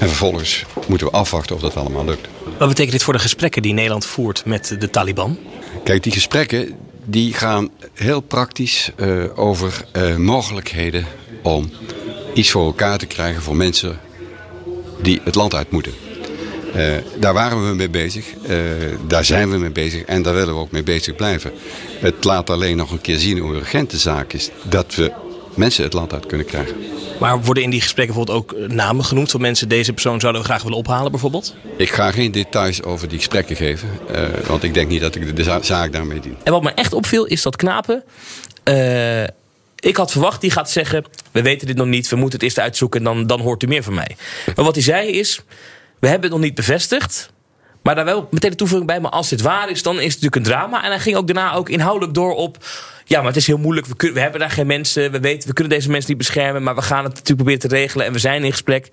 [0.00, 2.28] En vervolgens moeten we afwachten of dat allemaal lukt.
[2.58, 5.38] Wat betekent dit voor de gesprekken die Nederland voert met de Taliban?
[5.84, 11.06] Kijk, die gesprekken die gaan heel praktisch eh, over eh, mogelijkheden
[11.42, 11.70] om
[12.34, 14.00] iets voor elkaar te krijgen voor mensen
[15.02, 15.92] die het land uit moeten.
[16.74, 18.56] Eh, daar waren we mee bezig, eh,
[19.06, 21.52] daar zijn we mee bezig en daar willen we ook mee bezig blijven.
[22.00, 25.12] Het laat alleen nog een keer zien hoe urgent de zaak is dat we
[25.54, 26.76] mensen het land uit kunnen krijgen.
[27.20, 29.68] Maar worden in die gesprekken bijvoorbeeld ook eh, namen genoemd van mensen...
[29.68, 31.54] deze persoon zouden we graag willen ophalen bijvoorbeeld?
[31.76, 33.88] Ik ga geen details over die gesprekken geven,
[34.46, 36.36] want ik denk niet dat ik de za- zaak daarmee dien.
[36.42, 38.04] En wat me echt opviel is dat Knapen...
[39.78, 41.04] ik had verwacht, die gaat zeggen...
[41.32, 42.98] we weten dit nog niet, we moeten het eerst uitzoeken...
[42.98, 44.16] en dan, dan hoort u meer van mij.
[44.56, 45.42] Maar wat hij zei is...
[46.04, 47.30] we hebben het nog niet bevestigd...
[47.82, 49.00] maar daar wel meteen de toevoeging bij...
[49.00, 50.84] maar als dit waar is, dan is het natuurlijk een drama.
[50.84, 52.56] En hij ging ook daarna ook inhoudelijk door op...
[53.04, 55.12] ja, maar het is heel moeilijk, we, kunnen, we hebben daar geen mensen...
[55.12, 56.62] we weten, we kunnen deze mensen niet beschermen...
[56.62, 58.06] maar we gaan het natuurlijk proberen te regelen...
[58.06, 58.90] en we zijn in gesprek...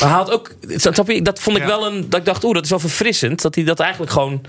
[0.00, 0.50] Maar hij had ook,
[1.22, 2.08] dat vond ik wel een.
[2.08, 3.42] Dat ik dacht, oeh, dat is wel verfrissend.
[3.42, 4.40] Dat hij dat eigenlijk gewoon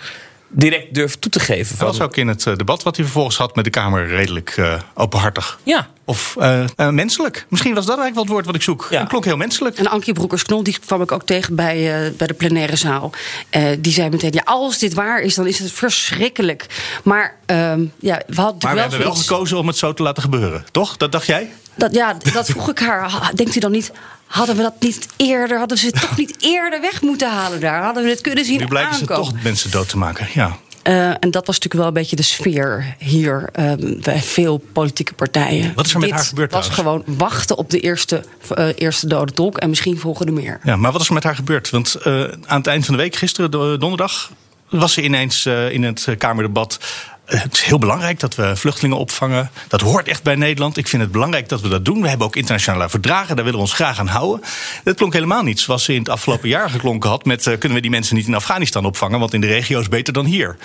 [0.55, 1.77] direct durft toe te geven.
[1.77, 4.53] Dat was ook in het eh, debat wat hij vervolgens had met de Kamer redelijk
[4.57, 5.59] eh, openhartig.
[5.63, 5.87] Ja.
[6.05, 7.45] Of eh, menselijk.
[7.49, 8.87] Misschien was dat eigenlijk wel het woord wat ik zoek.
[8.89, 9.77] Het klonk heel menselijk.
[9.77, 13.11] En Ankie Broekers-Knol, die kwam ik ook tegen bij, eh, bij de plenaire zaal.
[13.49, 16.65] Eh, die zei meteen, ja, als dit waar is, dan is het verschrikkelijk.
[17.03, 20.03] Maar ehm, ja, we hadden Maar we wel hebben wel gekozen om het zo te
[20.03, 20.65] laten gebeuren.
[20.71, 20.97] Toch?
[20.97, 21.51] Dat dacht jij?
[21.75, 23.09] Dat, ja, dat vroeg ik haar.
[23.09, 23.91] Ha- Denkt u dan niet,
[24.33, 27.83] hadden we dat niet eerder, hadden ze toch niet eerder weg moeten halen daar?
[27.83, 30.27] Hadden we het kunnen zien Nu blijken ze toch mensen dood te maken.
[30.33, 30.57] Ja.
[30.83, 35.13] Eh, en dat was natuurlijk wel een beetje de sfeer hier ehm, bij veel politieke
[35.13, 35.73] partijen.
[35.75, 38.23] Wat is er met Dit haar gebeurd was gewoon wachten op de eerste,
[38.55, 40.59] eh, eerste dode tolk en misschien volgen er meer.
[40.63, 41.69] Ja, maar wat is er met haar gebeurd?
[41.69, 44.31] Want eh, aan het eind van de week, gisteren do- donderdag,
[44.69, 46.79] was ze ineens eh, in het eh, Kamerdebat.
[47.25, 49.49] Het is heel belangrijk dat we vluchtelingen opvangen.
[49.67, 50.77] Dat hoort echt bij Nederland.
[50.77, 52.01] Ik vind het belangrijk dat we dat doen.
[52.01, 53.35] We hebben ook internationale verdragen.
[53.35, 54.45] Daar willen we ons graag aan houden.
[54.83, 57.25] Dat klonk helemaal niet zoals ze in het afgelopen jaar geklonken had.
[57.25, 59.19] Met eh, kunnen we die mensen niet in Afghanistan opvangen?
[59.19, 60.57] Want in de regio is beter dan hier.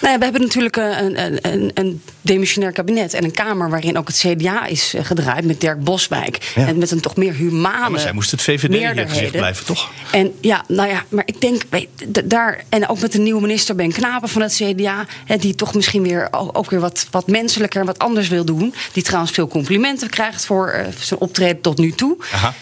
[0.00, 3.70] Nou ja, we hebben natuurlijk eh, een, een, een, een demissionair kabinet en een Kamer
[3.70, 6.52] waarin ook het CDA is eh, gedraaid met Dirk Boswijk.
[6.54, 6.66] Ja.
[6.66, 7.90] En met een toch meer humane.
[7.90, 9.08] maar zij moest het VVD hier meerderheden.
[9.08, 9.90] gezicht blijven, toch?
[10.12, 11.88] En ja, nou ja, maar ik denk weet,
[12.24, 12.64] daar.
[12.68, 15.06] En ook met de nieuwe minister Ben Knapen van het CDA.
[15.24, 18.74] Hè, die toch misschien weer ook, weer wat, wat menselijker en wat anders wil doen.
[18.92, 22.16] Die trouwens veel complimenten krijgt voor eh, zijn optreden tot nu toe.
[22.32, 22.54] Aha.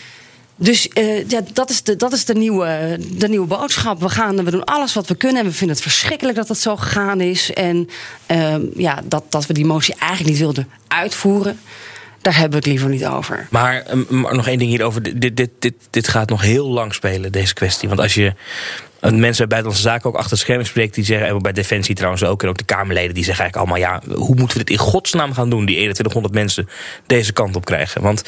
[0.56, 4.00] Dus eh, ja, dat is, de, dat is de, nieuwe, de nieuwe boodschap.
[4.00, 6.58] We, gaan, we doen alles wat we kunnen en we vinden het verschrikkelijk dat het
[6.58, 7.52] zo gegaan is.
[7.52, 7.88] En
[8.26, 11.60] ehm, ja, dat, dat we die motie eigenlijk niet wilden uitvoeren,
[12.20, 13.46] daar hebben we het liever niet over.
[13.50, 15.20] Maar, um, maar nog één ding hierover.
[15.20, 17.88] Dit, dit, dit, dit gaat nog heel lang spelen, deze kwestie.
[17.88, 18.34] Want als je
[19.10, 20.94] mensen bij Buitenlandse Zaken ook achter het scherm spreekt...
[20.94, 22.42] die zeggen, en bij Defensie trouwens ook...
[22.42, 24.00] en ook de Kamerleden, die zeggen eigenlijk allemaal...
[24.08, 25.64] ja, hoe moeten we dit in godsnaam gaan doen...
[25.64, 26.68] die 2100 mensen
[27.06, 28.02] deze kant op krijgen?
[28.02, 28.24] Want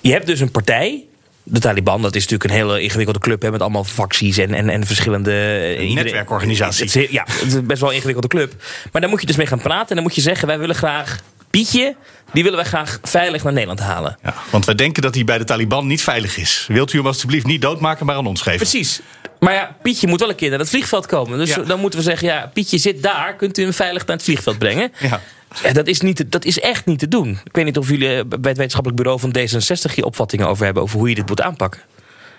[0.00, 1.04] je hebt dus een partij
[1.46, 4.68] de Taliban, dat is natuurlijk een hele ingewikkelde club hè, met allemaal facties en, en,
[4.68, 5.32] en verschillende.
[5.78, 6.84] Een netwerkorganisatie.
[6.84, 8.52] Het is- Ja, het is best wel een ingewikkelde club.
[8.92, 10.74] Maar daar moet je dus mee gaan praten en dan moet je zeggen: wij willen
[10.74, 11.20] graag
[11.54, 11.96] Pietje,
[12.32, 14.18] die willen wij graag veilig naar Nederland halen.
[14.22, 16.64] Ja, want wij denken dat hij bij de Taliban niet veilig is.
[16.68, 18.58] Wilt u hem alstublieft niet doodmaken, maar aan ons geven?
[18.58, 19.00] Precies.
[19.40, 21.38] Maar ja, Pietje moet wel een keer naar het vliegveld komen.
[21.38, 24.24] Dus dan moeten we zeggen: ja, Pietje zit daar, kunt u hem veilig naar het
[24.24, 24.92] vliegveld brengen?
[24.98, 25.20] Ja.
[25.62, 27.38] Ja, dat, is niet, dat is echt niet te doen.
[27.44, 30.64] Ik weet niet of jullie eh, bij het wetenschappelijk bureau van D66 hier opvattingen over
[30.64, 31.80] hebben over hoe je dit moet aanpakken.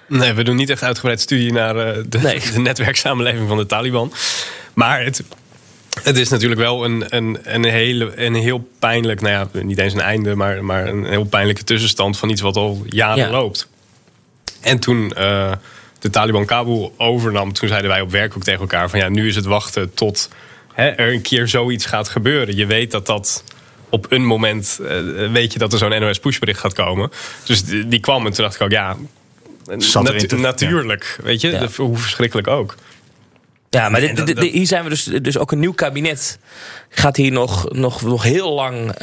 [0.08, 2.39] Nee, we doen niet echt uitgebreid studie naar eh, de, Nee.
[2.54, 4.13] de netwerksamenleving van de Taliban.
[4.73, 5.23] Maar het,
[6.03, 9.93] het is natuurlijk wel een, een, een, hele, een heel pijnlijk, nou ja, niet eens
[9.93, 13.29] een einde, maar, maar een heel pijnlijke tussenstand van iets wat al jaren Ja.
[13.31, 13.67] loopt.
[14.62, 15.51] En toen eh,
[15.99, 19.27] de Taliban Kabul overnam, toen zeiden wij op werk ook tegen elkaar van ja, nu
[19.27, 20.29] is het wachten tot
[20.73, 22.55] hè, er een keer zoiets gaat gebeuren.
[22.55, 23.43] Je weet dat dat
[23.89, 27.12] op een moment, eh, weet je dat er zo'n NOS pushbericht gaat komen.
[27.45, 28.95] Dus die, die kwam en toen dacht ik ook ja,
[30.27, 31.67] te- natuurlijk, weet je, Ja.
[31.77, 32.75] hoe verschrikkelijk ook.
[33.75, 36.39] Ja, maar dit, dit- hier zijn we dus, dus ook een nieuw kabinet.
[36.89, 38.95] Gaat hier nog, nog, nog heel lang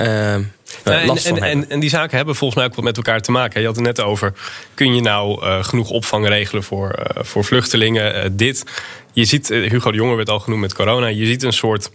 [0.84, 3.20] Ja, en, van en, en, en die zaken hebben volgens mij ook wat met elkaar
[3.20, 3.60] te maken.
[3.60, 4.32] Je had het net over,
[4.74, 8.36] kun je nou eh, genoeg opvang regelen voor, eh, voor vluchtelingen?
[8.36, 8.64] Dit,
[9.12, 11.06] je ziet, Hugo de Jonge werd al genoemd met corona.
[11.06, 11.90] Je ziet een soort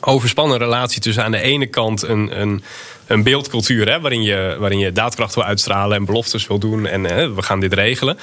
[0.00, 2.62] overspannen relatie tussen aan de ene kant een, een,
[3.06, 3.88] een beeldcultuur...
[3.88, 6.86] Hè, waarin, je, waarin je daadkracht wil uitstralen en beloftes wil doen...
[6.86, 8.18] en we gaan dit regelen.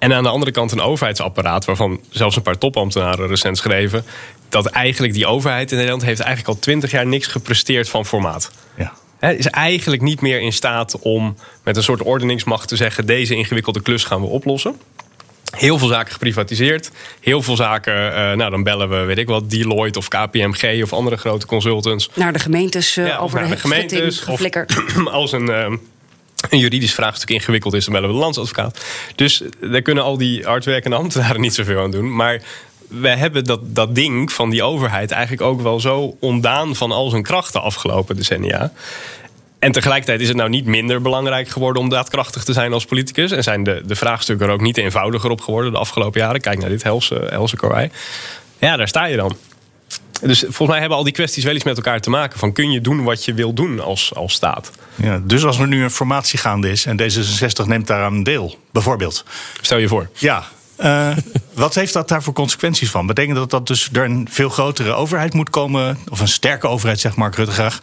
[0.00, 1.64] En aan de andere kant een overheidsapparaat...
[1.64, 4.04] waarvan zelfs een paar topambtenaren recent schreven...
[4.48, 6.04] dat eigenlijk die overheid in Nederland...
[6.04, 8.50] heeft eigenlijk al twintig jaar niks gepresteerd van formaat.
[8.76, 8.92] Ja.
[9.18, 13.06] Hè, is eigenlijk niet meer in staat om met een soort ordeningsmacht te zeggen...
[13.06, 14.76] deze ingewikkelde klus gaan we oplossen.
[15.56, 16.90] Heel veel zaken geprivatiseerd.
[17.20, 20.92] Heel veel zaken, eh, nou dan bellen we, weet ik wat, Deloitte of KPMG of
[20.92, 22.10] andere grote consultants.
[22.14, 24.82] Naar de gemeentes eh, Ja, over naar de, de gemeentes, gemeentes of- geflikkerd.
[25.10, 25.72] Als een, eh,
[26.48, 28.84] een juridisch vraagstuk ingewikkeld is, dan bellen we de landsadvocaat.
[29.14, 32.16] Dus daar kunnen al die hardwerkende ambtenaren niet zoveel aan doen.
[32.16, 32.40] Maar
[32.88, 37.10] we hebben dat, dat ding van die overheid eigenlijk ook wel zo ontdaan van al
[37.10, 38.72] zijn krachten afgelopen decennia.
[39.58, 43.30] En tegelijkertijd is het nou niet minder belangrijk geworden om daadkrachtig te zijn als politicus.
[43.30, 46.40] En zijn de, de vraagstukken er ook niet eenvoudiger op geworden de afgelopen jaren.
[46.40, 47.90] Kijk naar dit helse, helse.
[48.58, 49.36] Ja, daar sta je dan.
[50.22, 52.38] Dus volgens mij hebben al die kwesties wel iets met elkaar te maken.
[52.38, 54.70] Van kun je doen wat je wil doen als, als staat?
[54.94, 59.24] Ja, dus als er nu een formatie gaande is en D66 neemt daaraan deel, bijvoorbeeld.
[59.60, 60.08] Stel je voor.
[60.14, 60.44] Ja.
[60.76, 61.08] eh,
[61.54, 63.06] wat heeft dat daar voor consequenties van?
[63.06, 67.00] Betekent dat dat dus er een veel grotere overheid moet komen, of een sterke overheid,
[67.00, 67.78] zegt Mark Rutte graag?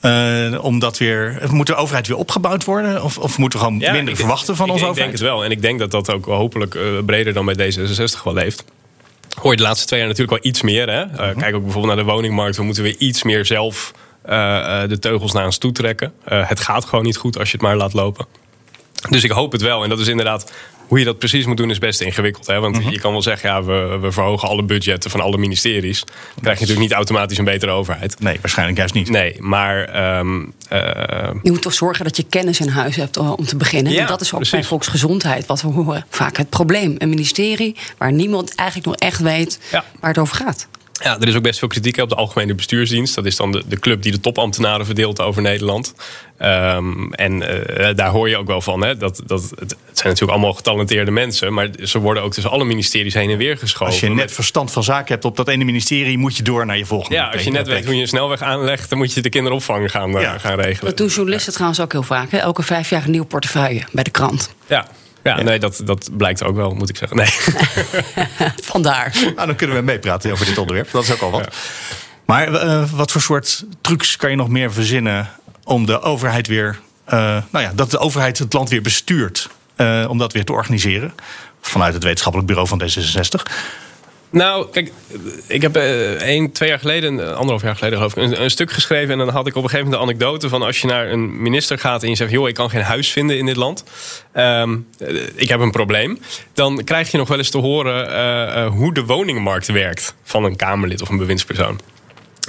[0.00, 3.02] Eh, omdat weer, moet de overheid weer opgebouwd worden?
[3.02, 5.12] Of, of moeten we gewoon Ja, minder ik- verwachten van ik, onze ik overheid?
[5.12, 5.44] denk het wel.
[5.44, 8.64] En ik denk dat dat ook hopelijk eh, breder dan bij D66 wel leeft.
[9.40, 10.88] Hoor je de laatste twee jaar natuurlijk wel iets meer.
[10.88, 11.02] Hè?
[11.02, 12.56] Eh, Kijk ook bijvoorbeeld naar de woningmarkt.
[12.56, 16.12] We moeten weer iets meer zelf eh, eh, de teugels naar ons toe trekken.
[16.24, 18.26] Het gaat gewoon niet goed als je het maar laat lopen.
[19.08, 19.82] Dus ik hoop het wel.
[19.82, 20.52] En dat is inderdaad.
[20.88, 22.46] Hoe je dat precies moet doen is best ingewikkeld.
[22.46, 22.60] Hè?
[22.60, 26.00] Want je kan wel zeggen, ja, we, we verhogen alle budgetten van alle ministeries.
[26.00, 28.20] Dan krijg je natuurlijk niet automatisch een betere overheid.
[28.20, 29.10] Nee, waarschijnlijk juist niet.
[29.10, 33.32] Nee, maar ehm, eh, Je moet toch zorgen dat je kennis in huis hebt eh,
[33.36, 33.92] om te beginnen.
[33.92, 36.06] Ja, en dat is ook bij volksgezondheid wat we horen.
[36.08, 36.94] Vaak het probleem.
[36.98, 39.58] Een ministerie waar niemand eigenlijk nog echt weet
[40.00, 40.68] waar het over gaat.
[41.02, 43.14] Ja, er is ook best veel kritiek op de Algemene Bestuursdienst.
[43.14, 45.94] Dat is dan de, de club die de topambtenaren verdeelt over Nederland.
[46.38, 48.84] Ehm, en eh, daar hoor je ook wel van.
[48.84, 51.52] Hè, dat, dat, het, zijn natuurlijk allemaal getalenteerde mensen.
[51.52, 53.86] Maar ze worden ook tussen alle ministeries heen en weer geschoven.
[53.86, 56.78] Als je net verstand van zaken hebt op dat ene ministerie, moet je door naar
[56.78, 57.14] je volgende.
[57.14, 59.90] ja, als je net weet hoe je een snelweg aanlegt, dan moet je de kinderopvang
[59.90, 60.88] gaan, eh, gaan regelen.
[60.90, 62.30] Dat doen journalisten trouwens ook heel vaak.
[62.30, 62.38] Hè?
[62.38, 64.54] Elke vijf jaar een nieuw portefeuille bij de krant.
[64.66, 64.86] Ja,
[65.24, 67.16] ja, nee, dat, dat blijkt ook wel, moet ik zeggen.
[67.16, 67.28] Nee.
[68.72, 69.16] Vandaar.
[69.34, 70.90] Nou, dan kunnen we meepraten over dit onderwerp.
[70.90, 71.48] Dat is ook al wat.
[72.24, 75.30] Maar eh, wat voor soort trucs kan je nog meer verzinnen
[75.64, 76.80] om de overheid weer.
[77.04, 77.18] eh,
[77.50, 79.48] nou ja, dat de overheid het land weer bestuurt.
[79.76, 81.14] eh, om dat weer te organiseren.
[81.60, 83.42] Vanuit het wetenschappelijk bureau van D66.
[84.34, 84.92] Nou, kijk,
[85.46, 88.50] ik heb eh één, twee jaar geleden, eh, anderhalf jaar geleden geloof ik, een, een
[88.50, 89.10] stuk geschreven.
[89.10, 91.42] En dan had ik op een gegeven moment de anekdote van als je naar een
[91.42, 93.84] minister gaat en je zegt, joh, ik kan geen huis vinden in dit land.
[94.32, 96.18] Ehm, eh, ik heb een probleem.
[96.54, 100.44] Dan krijg je nog wel eens te horen eh, eh, hoe de woningmarkt werkt van
[100.44, 101.80] een Kamerlid of een bewindspersoon.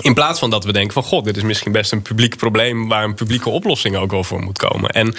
[0.02, 2.88] In plaats van dat we denken van, god, dit is misschien best een publiek probleem
[2.88, 4.90] waar een publieke oplossing ook wel voor moet komen.
[4.90, 5.16] En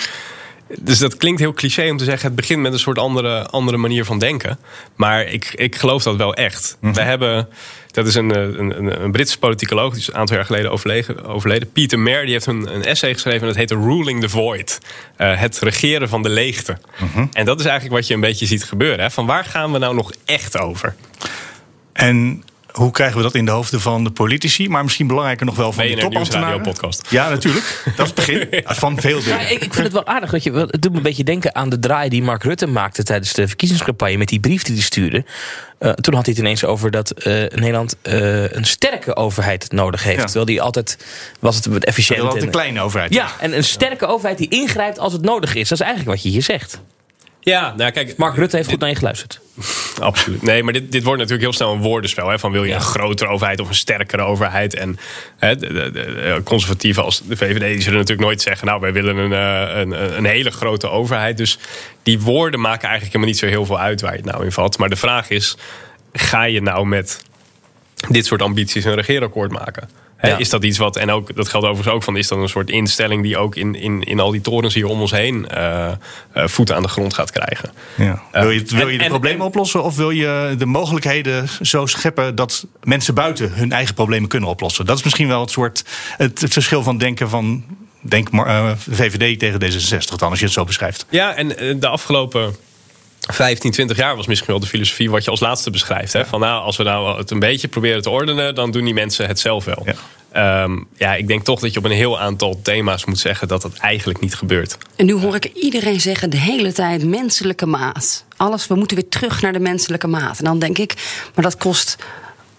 [0.68, 3.76] dus dat klinkt heel cliché om te zeggen, het begint met een soort andere, andere
[3.76, 4.58] manier van denken.
[4.96, 6.76] Maar ik, ik geloof dat wel echt.
[6.80, 7.48] We hebben,
[7.90, 10.70] dat is een, eh, een, een, een Britse politicoloog, die is een aantal jaar geleden
[10.70, 11.24] overleden.
[11.24, 11.72] overleden.
[11.72, 14.78] Peter Mayer, die heeft een, een essay geschreven en dat heet Ruling the Void.
[15.16, 16.78] Eh, het regeren van de leegte.
[17.32, 19.00] En dat is eigenlijk wat je een beetje ziet gebeuren.
[19.00, 19.10] Hè?
[19.10, 20.94] Van waar gaan we nou nog echt over?
[21.92, 22.42] En
[22.76, 24.68] hoe krijgen we dat in de hoofden van de politici?
[24.68, 26.48] Maar misschien belangrijker nog wel van de BNR topambtenaren.
[26.48, 27.06] Nieuwsradio podcast.
[27.10, 27.82] Ja, natuurlijk.
[27.96, 29.38] Dat is het begin van veel dingen.
[29.38, 30.52] Ja, ik, ik vind het wel aardig dat je.
[30.52, 33.48] Het doet me een beetje denken aan de draai die Mark Rutte maakte tijdens de
[33.48, 35.24] verkiezingscampagne met die brief die hij stuurde.
[35.78, 40.02] Eh, toen had hij het ineens over dat eh, Nederland eh, een sterke overheid nodig
[40.02, 40.16] heeft.
[40.18, 40.24] Ja.
[40.24, 40.98] Terwijl die altijd
[41.40, 42.20] was het wat efficiënt.
[42.20, 43.14] Altijd en- een kleine overheid.
[43.14, 45.68] Ja, en een sterke overheid die ingrijpt als het nodig is.
[45.68, 46.80] Dat is eigenlijk wat je hier zegt.
[47.50, 48.16] Ja, nou kijk.
[48.16, 49.40] Mark Rutte heeft goed naar je geluisterd.
[50.00, 50.42] Absoluut.
[50.42, 52.28] Nee, maar dit, dit wordt natuurlijk heel snel een woordenspel.
[52.28, 54.74] Hè, van wil je een grotere overheid of een sterkere overheid?
[54.74, 54.98] En
[55.36, 58.66] hè, de, de, de conservatieven als de VVD die zullen natuurlijk nooit zeggen...
[58.66, 61.36] nou, wij willen een, eh, een, een hele grote overheid.
[61.36, 61.58] Dus
[62.02, 64.00] die woorden maken eigenlijk helemaal niet zo heel veel uit...
[64.00, 64.78] waar je het nou in valt.
[64.78, 65.56] Maar de vraag is,
[66.12, 67.22] ga je nou met
[68.08, 69.88] dit soort ambities een regeerakkoord maken?
[70.22, 70.36] Ja.
[70.36, 72.70] Is dat iets wat, en ook, dat geldt overigens ook van, is dat een soort
[72.70, 75.94] instelling die ook in, in, in al die torens hier om ons heen eh, eh,
[76.32, 77.70] voeten aan de grond gaat krijgen?
[77.96, 78.22] Ja.
[78.32, 81.86] Wil je, wil en- je de en- problemen oplossen of wil je de mogelijkheden zo
[81.86, 84.86] scheppen dat mensen buiten hun eigen problemen kunnen oplossen?
[84.86, 85.84] Dat is misschien wel het soort
[86.16, 87.64] het, het verschil van denken van
[88.00, 91.06] denk maar, eh, VVD tegen D66 dan als je het zo beschrijft.
[91.08, 92.56] Ja, en eh, de afgelopen
[93.26, 96.12] 15, 20 jaar was misschien wel de filosofie wat je als laatste beschrijft.
[96.12, 96.26] Hè?
[96.26, 99.26] Van nou, als we nou het een beetje proberen te ordenen, dan doen die mensen
[99.26, 99.84] het zelf wel.
[99.84, 100.68] Ja.
[100.96, 103.76] ja, ik denk toch dat je op een heel aantal thema's moet zeggen dat dat
[103.76, 104.78] eigenlijk niet gebeurt.
[104.96, 108.24] En nu hoor ik iedereen zeggen de hele tijd menselijke maat.
[108.36, 110.38] Alles, we moeten weer terug naar de menselijke maat.
[110.38, 110.94] En dan denk ik,
[111.34, 111.96] maar dat kost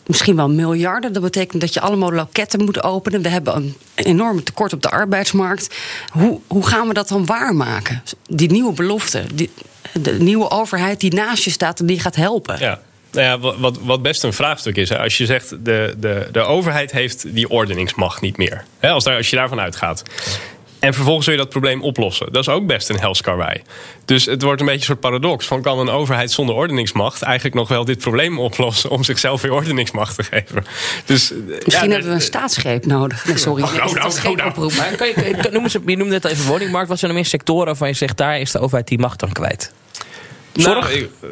[0.07, 1.13] misschien wel miljarden.
[1.13, 3.21] Dat betekent dat je allemaal loketten moet openen.
[3.21, 5.75] We hebben een enorme tekort op de arbeidsmarkt.
[6.11, 8.03] Hoe, hoe gaan we dat dan waarmaken?
[8.29, 9.49] Die nieuwe belofte, die,
[9.93, 12.59] de nieuwe overheid die naast je staat en die gaat helpen.
[12.59, 12.79] Ja.
[13.11, 14.91] Nou ja, wat- wat, best een vraagstuk is.
[14.91, 18.63] Als je zegt, de, de, de overheid heeft die ordeningsmacht niet meer.
[18.79, 18.89] Hè?
[18.89, 20.03] Als, daar, als je daarvan uitgaat.
[20.79, 22.31] En vervolgens wil je dat probleem oplossen.
[22.31, 23.61] Dat is ook best een helskarwei.
[24.05, 25.45] Dus het wordt een beetje een soort paradox.
[25.45, 28.89] Van kan een overheid zonder ordeningsmacht eigenlijk nog wel dit probleem oplossen...
[28.89, 30.65] om zichzelf weer ordeningsmacht te geven?
[31.05, 33.25] Dus, eh, Misschien ja, hebben we een staatsgreep nodig.
[33.25, 33.63] Nee, sorry.
[33.63, 34.75] Oh, nee, nou, nou, geen nou, oproep.
[34.75, 36.89] Maar kan je, kan je- noem eens, je noemde het even woningmarkt.
[36.89, 38.17] Wat zijn er meer sectoren waarvan je zegt...
[38.17, 39.71] daar is de overheid die macht dan kwijt?
[40.57, 40.87] Zorg?
[40.89, 41.29] Nou, ik- eh,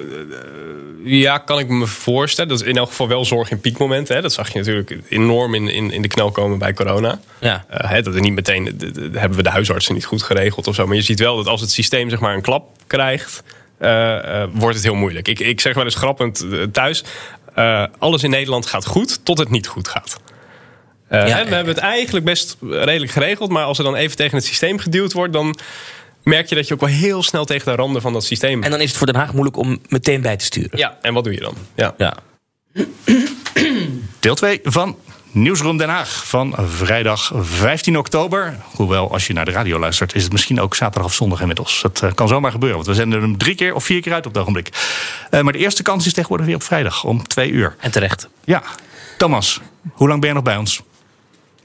[1.04, 2.50] ja, kan ik me voorstellen.
[2.50, 4.16] Dat is in elk geval wel zorg in piekmomenten.
[4.16, 4.22] Hè.
[4.22, 7.20] Dat zag je natuurlijk enorm in, in, in de knel komen bij corona.
[7.40, 7.66] Ja.
[7.70, 10.24] Eh, hè, dat er niet meteen de- de- de- hebben we de huisartsen niet goed
[10.24, 10.88] geregeld of zo.
[10.88, 13.44] Maar je ziet wel dat als het systeem zeg maar een klap krijgt,
[13.80, 15.28] eh, eh, wordt het heel moeilijk.
[15.28, 17.04] Ik, ik zeg wel eens grappend eh, thuis:
[17.56, 20.20] eh, alles in Nederland gaat goed tot het niet goed gaat.
[21.08, 24.18] Eh, Ja, hè, we hebben het eigenlijk best redelijk geregeld, maar als er dan even
[24.18, 25.58] tegen het systeem geduwd wordt, dan
[26.26, 28.64] merk je dat je ook wel heel snel tegen de randen van dat systeem.
[28.64, 30.78] En dan is het voor Den Haag moeilijk om meteen bij te sturen.
[30.78, 31.56] Ja, en wat doe je dan?
[31.76, 31.94] Ja.
[31.98, 32.14] Ja.
[34.20, 34.98] Deel 2 van
[35.32, 38.56] Nieuwsroom Den Haag van vrijdag 15 oktober.
[38.72, 41.82] Hoewel, als je naar de radio luistert, is het misschien ook zaterdag of zondag inmiddels.
[41.82, 44.26] Dat eh, kan zomaar gebeuren, want we zenden hem drie keer of vier keer uit
[44.26, 44.70] op het ogenblik.
[45.30, 47.76] Eh, maar de eerste kans is tegenwoordig weer op vrijdag om twee uur.
[47.80, 48.30] En terecht.
[48.44, 48.64] Ja.
[49.18, 49.62] Thomas,
[49.92, 50.82] hoe lang ben je nog bij ons?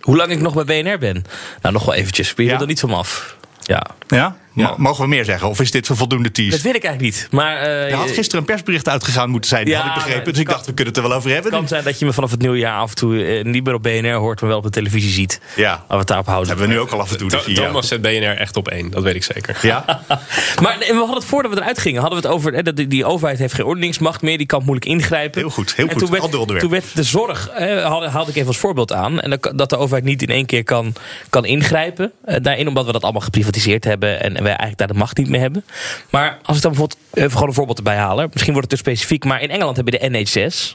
[0.00, 1.24] Hoe lang ik nog bij BNR ben?
[1.62, 2.32] Nou, nog wel eventjes.
[2.36, 3.36] Je wil er niet van af.
[3.62, 3.86] Ja.
[4.08, 4.36] Ja?
[4.62, 5.48] Mo- Mogen we meer zeggen?
[5.48, 6.50] Of is dit een voldoende tease?
[6.50, 7.28] Dat weet ik eigenlijk niet.
[7.30, 10.24] Maar, eh, er had gisteren een persbericht uitgegaan moeten zijn, Ja, had ik begrepen.
[10.32, 11.50] dus ik kan- dacht, we kunnen het er wel over hebben.
[11.50, 13.64] Het kan zijn dat je me vanaf het nieuwe jaar af en toe eh, niet
[13.64, 15.40] meer op BNR hoort, maar wel op de televisie ziet.
[15.56, 15.70] Ja.
[15.70, 16.48] Laten we het daarop houden.
[16.48, 17.28] hebben we nu ook al af en toe.
[17.30, 17.66] Tho- dus ja.
[17.66, 19.58] Thomas zet BNR echt op één, dat weet ik zeker.
[19.62, 19.84] Ja?
[20.62, 22.86] Maar we hadden het voordat we eruit gingen, hadden we het over hè, dat die,
[22.86, 25.40] die overheid heeft geen ordeningsmacht meer, die kan moeilijk ingrijpen.
[25.40, 26.00] Heel goed, heel en goed.
[26.00, 26.60] Toen werd, onderwerp.
[26.60, 29.70] toen werd de zorg, eh, haalde, haalde ik even als voorbeeld aan, en dat, dat
[29.70, 30.94] de overheid niet in één keer kan,
[31.30, 32.12] kan ingrijpen.
[32.24, 35.28] Eh, daarin omdat we dat allemaal geprivatiseerd hebben en, en eigenlijk daar de macht niet
[35.28, 35.64] meer hebben.
[36.10, 38.90] Maar als ik dan bijvoorbeeld even gewoon een voorbeeld erbij halen, misschien wordt het te
[38.90, 40.74] specifiek, maar in Engeland hebben de NHS.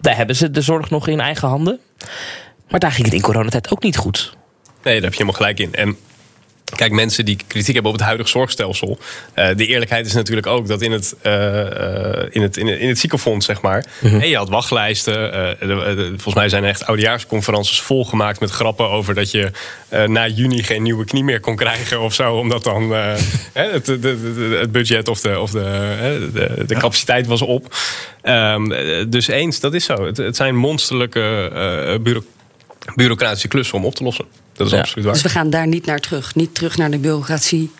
[0.00, 1.80] Daar hebben ze de zorg nog in eigen handen.
[2.68, 4.36] Maar daar ging het in coronatijd ook niet goed.
[4.82, 5.74] Nee, daar heb je helemaal gelijk in.
[5.74, 5.96] En
[6.74, 8.98] kijk, mensen die kritiek hebben op het huidige zorgstelsel.
[9.34, 11.32] eh, de eerlijkheid is natuurlijk ook dat in het, eh,
[12.30, 13.84] in het, in het, in het ziekenfonds, zeg maar.
[14.00, 15.14] hè, je had wachtlijsten.
[15.60, 19.50] de- de- volgens mij zijn er echt oudejaarsconferences volgemaakt met grappen over dat je
[20.06, 22.34] na juni geen nieuwe knie meer kon krijgen of zo.
[22.34, 22.90] Omdat dan
[23.52, 27.74] het, het budget of de, of de, de, capaciteit was op.
[28.22, 30.06] Ehm, eh, dus eens, dat is zo.
[30.06, 31.50] Het, het zijn monsterlijke
[32.02, 32.24] bureau-
[32.94, 34.24] bureaucratische klussen om op te lossen.
[34.56, 34.78] Dat is Ja.
[34.78, 35.14] absoluut waar.
[35.14, 36.34] Dus we gaan daar niet naar terug.
[36.34, 37.70] Niet terug naar de bureaucratie.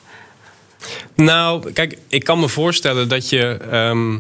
[1.15, 3.57] Nou, kijk, ik kan me voorstellen dat je.
[3.71, 4.19] ehm,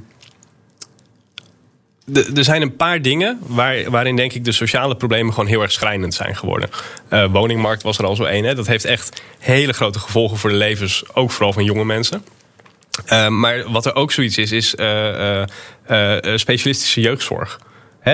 [2.04, 5.62] de- er zijn een paar dingen waar, waarin denk ik de sociale problemen gewoon heel
[5.62, 6.68] erg schrijnend zijn geworden.
[7.08, 8.44] Eh, woningmarkt was er al zo één.
[8.44, 8.54] hè.
[8.54, 12.24] Dat heeft echt hele grote gevolgen voor de levens, ook vooral van jonge mensen.
[13.04, 15.46] Eh, maar wat er ook zoiets is, is eh, eh,
[15.86, 17.60] eh, specialistische jeugdzorg.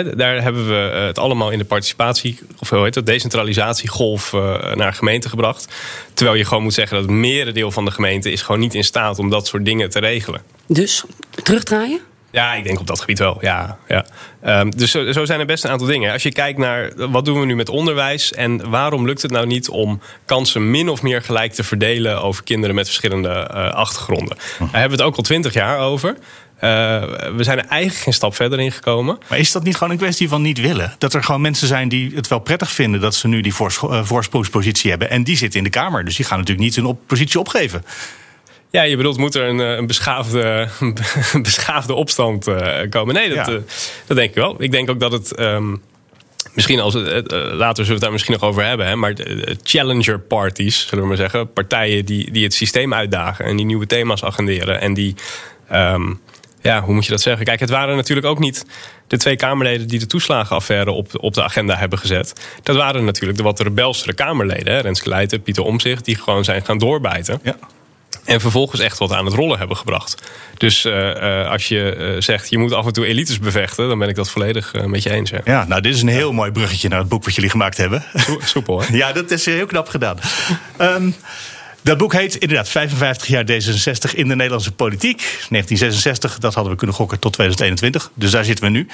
[0.01, 4.75] Daar hebben we eh, het allemaal in de participatie, of hoe heet dat, decentralisatiegolf eh,
[4.75, 5.75] naar gemeenten gebracht.
[6.15, 8.85] Terwijl je gewoon moet zeggen dat het merendeel van de gemeente is gewoon niet in
[8.85, 10.43] staat om dat soort dingen te regelen.
[10.67, 11.05] Dus
[11.43, 12.01] terugdraaien?
[12.33, 13.39] Ja, ik denk op dat gebied wel.
[13.41, 14.07] Ja, ja.
[14.41, 16.13] Ehm, dus zo, zo zijn er best een aantal dingen.
[16.13, 19.47] Als je kijkt naar wat doen we nu met onderwijs en waarom lukt het nou
[19.47, 24.37] niet om kansen min of meer gelijk te verdelen over kinderen met verschillende eh, achtergronden?
[24.59, 26.17] Daar hebben we het ook al twintig jaar over.
[26.63, 27.03] Eh,
[27.37, 29.19] we zijn er eigenlijk geen stap verder in gekomen.
[29.29, 30.95] Maar is dat niet gewoon een kwestie van niet willen?
[30.99, 34.05] Dat er gewoon mensen zijn die het wel prettig vinden dat ze nu die eh,
[34.05, 35.11] voorsprongspositie hebben.
[35.11, 36.05] En die zitten in de Kamer.
[36.05, 37.85] Dus die gaan natuurlijk niet hun op- positie opgeven.
[38.71, 40.69] Ja, je bedoelt, moet er een, eh, een beschaafde,
[41.33, 42.47] een beschaafde opstand
[42.89, 43.15] komen?
[43.15, 43.59] Nee, dat, Ja.
[44.07, 44.63] dat denk ik wel.
[44.63, 45.35] Ik denk ook dat het.
[45.35, 45.77] ehm,
[46.53, 48.87] misschien als het, later zullen we het daar misschien nog over hebben.
[48.87, 49.15] Hè, maar
[49.63, 51.53] challenger parties, zullen we maar zeggen.
[51.53, 54.81] Partijen die, die het systeem uitdagen en die nieuwe thema's agenderen.
[54.81, 55.15] En die.
[55.69, 56.13] ehm,
[56.63, 57.45] ja, hoe moet je dat zeggen?
[57.45, 58.65] Kijk, het waren natuurlijk ook niet
[59.07, 62.33] de twee Kamerleden die de toeslagenaffaire op, op de agenda hebben gezet.
[62.63, 64.75] Dat waren natuurlijk de wat rebelsere Kamerleden.
[64.75, 64.81] Hè?
[64.81, 67.41] Renske Leijten, Pieter Omzicht, die gewoon zijn gaan doorbijten.
[68.25, 70.23] En vervolgens echt wat aan het rollen hebben gebracht.
[70.57, 73.89] Dus eh, eh, als je eh, zegt, je moet af en toe elites bevechten...
[73.89, 75.31] dan ben ik dat volledig met je eens.
[75.31, 75.41] Ja.
[75.45, 78.05] Ja, nou, dit is een heel mooi bruggetje naar het boek wat jullie gemaakt hebben.
[78.45, 78.97] Soepel, hè?
[79.03, 80.19] Ja, dat is heel knap gedaan.
[80.77, 81.11] Ehm,
[81.83, 85.17] dat boek heet inderdaad 55 jaar D66 in de Nederlandse politiek.
[85.17, 88.11] 1966, dat hadden we kunnen gokken tot 2021.
[88.15, 88.87] Dus daar zitten we nu.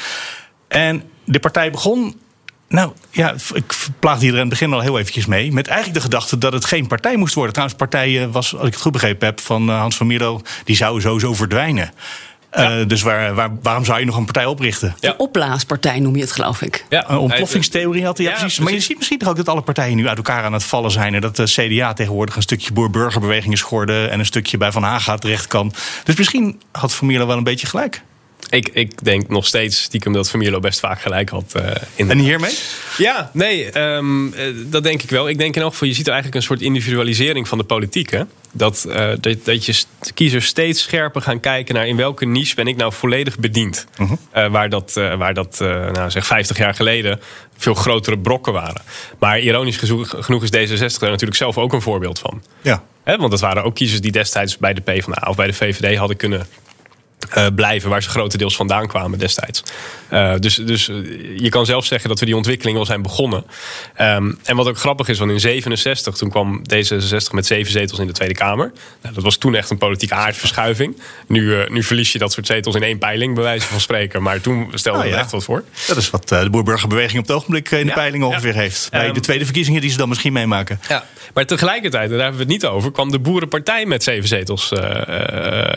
[0.68, 2.20] En de partij begon.
[2.68, 5.53] Nou ja, ik plaagde hier in het begin al heel eventjes mee.
[5.53, 7.53] Met eigenlijk de gedachte dat het geen partij moest worden.
[7.53, 10.40] Trouwens, partij eh, was, als ik het goed begrepen heb, van eh, Hans van Mierlo.
[10.64, 11.92] Die zou sowieso verdwijnen.
[12.59, 14.94] Eh, dus waar, waar, waarom zou je nog een partij oprichten?
[15.01, 16.85] Een opblaaspartij noem je het, geloof ik.
[16.88, 18.27] Ja, Een ontploffingstheorie had hij.
[18.27, 18.59] Ja, Ja, precies.
[18.59, 20.90] Maar je ziet misschien toch ook dat alle partijen nu uit elkaar aan het vallen
[20.90, 21.14] zijn.
[21.14, 24.11] En dat de CDA tegenwoordig een stukje boer-burgerbeweging is geworden.
[24.11, 25.73] En een stukje bij Van Haga terecht kan.
[26.05, 28.03] Dus misschien had Mierlo wel een beetje gelijk.
[28.51, 31.53] Ik, ik denk nog steeds stiekem dat Van Mierlo best vaak gelijk had.
[31.55, 32.55] eh, in En hiermee?
[32.99, 35.29] Ja, nee, ehm, eh, dat denk ik wel.
[35.29, 38.11] Ik denk in elk geval, je ziet er eigenlijk een soort individualisering van de politiek.
[38.11, 38.23] Hè?
[38.53, 39.83] Dat, eh, dat, dat je
[40.15, 43.87] kiezers steeds scherper gaan kijken naar in welke niche ben ik nou volledig bediend.
[44.31, 45.57] Eh, waar dat, waar dat
[45.93, 47.21] nou, zeg 50 jaar geleden
[47.57, 48.83] veel grotere brokken waren.
[49.19, 52.43] Maar ironisch genoeg is D66 daar natuurlijk zelf ook een voorbeeld van.
[52.63, 52.83] Ja.
[53.05, 56.17] Want dat waren ook kiezers die destijds bij de PvdA of bij de VVD hadden
[56.17, 56.47] kunnen
[57.31, 59.62] eh, blijven waar ze grotendeels vandaan kwamen destijds.
[60.09, 60.96] Eh, dus dus eh,
[61.38, 63.44] je kan zelf zeggen dat we die ontwikkeling wel zijn begonnen.
[63.94, 67.98] Ehm, en wat ook grappig is, want in 67 toen kwam D66 met zeven zetels
[67.98, 68.72] in de Tweede Kamer.
[69.02, 71.00] Nou, dat was toen echt een politieke aardverschuiving.
[71.26, 74.22] Nu, nu verlies je dat soort zetels in één peiling, bij wijze van spreken.
[74.22, 75.16] Maar toen stelde Oh, we ja.
[75.16, 75.64] er echt wat voor.
[75.87, 78.61] Dat is wat de boer-burgerbeweging op het ogenblik in de Ja, peiling ongeveer ja.
[78.61, 78.88] heeft.
[78.90, 80.81] Bij Ehm, de tweede verkiezingen die ze dan misschien meemaken.
[80.88, 81.04] Ja,
[81.35, 84.72] maar tegelijkertijd, daar hebben we het niet over, kwam de Boerenpartij met zeven zetels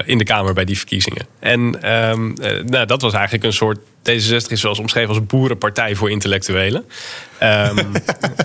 [0.06, 1.31] in de Kamer bij die verkiezingen.
[1.42, 3.80] En ehm, eh, nou, dat was eigenlijk een soort.
[3.80, 6.86] D66 is zoals omschreven als boerenpartij voor intellectuelen.
[7.38, 7.78] Ehm,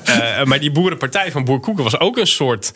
[0.04, 2.72] eh, maar die boerenpartij van Boer Koeken was ook een soort.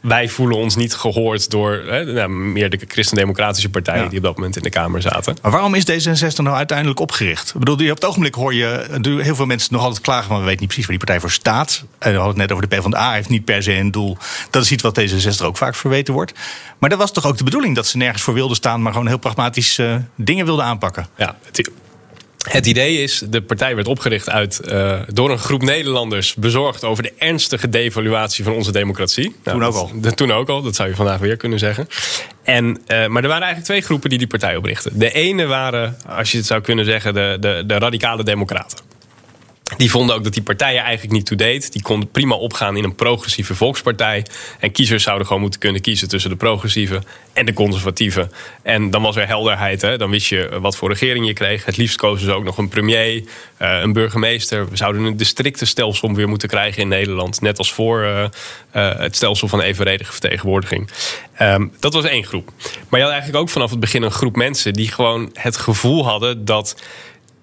[0.00, 4.08] Wij voelen ons niet gehoord door hè, nou, meer de christendemocratische partijen Ja.
[4.08, 5.36] die op dat moment in de Kamer zaten.
[5.42, 7.48] Maar waarom is D66 nou uiteindelijk opgericht?
[7.54, 8.86] Ik bedoel, op het ogenblik hoor je
[9.22, 10.28] heel veel mensen nog altijd klagen...
[10.30, 11.84] maar we weten niet precies waar die partij voor staat.
[11.98, 14.16] En we hadden het net over de PvdA, heeft niet per se een doel.
[14.50, 16.32] Dat is iets wat D66 ook vaak verweten wordt.
[16.78, 18.82] Maar dat was toch ook de bedoeling dat ze nergens voor wilden staan...
[18.82, 21.08] maar gewoon heel pragmatisch eh, dingen wilden aanpakken?
[21.16, 21.70] Ja, het,
[22.50, 26.34] het idee is, de partij werd opgericht uit, eh, door een groep Nederlanders...
[26.34, 29.36] bezorgd over de ernstige devaluatie van onze democratie.
[29.44, 29.90] Nou, Toen ook al.
[29.94, 31.88] dat- toen ook al, dat zou je vandaag weer kunnen zeggen.
[32.42, 34.98] En, eh, maar er waren eigenlijk twee groepen die die partij oprichten.
[34.98, 38.78] De ene waren, als je het zou kunnen zeggen, de, de, de radicale democraten.
[39.76, 41.72] Die vonden ook dat die partijen eigenlijk niet toe-deed.
[41.72, 44.24] Die konden prima opgaan in een progressieve volkspartij.
[44.58, 47.02] En kiezers zouden gewoon moeten kunnen kiezen tussen de progressieve
[47.32, 48.30] en de conservatieve.
[48.62, 49.82] En dan was er helderheid.
[49.82, 49.98] Hè?
[49.98, 51.64] Dan wist je wat voor regering je kreeg.
[51.64, 53.24] Het liefst kozen ze ook nog een premier,
[53.56, 54.70] eh, een burgemeester.
[54.70, 57.40] We zouden een districtenstelsel weer moeten krijgen in Nederland.
[57.40, 58.24] Net als voor eh,
[58.70, 60.90] eh, het stelsel van evenredige vertegenwoordiging.
[61.34, 62.52] Ehm, dat was één groep.
[62.88, 66.04] Maar je had eigenlijk ook vanaf het begin een groep mensen die gewoon het gevoel
[66.04, 66.76] hadden dat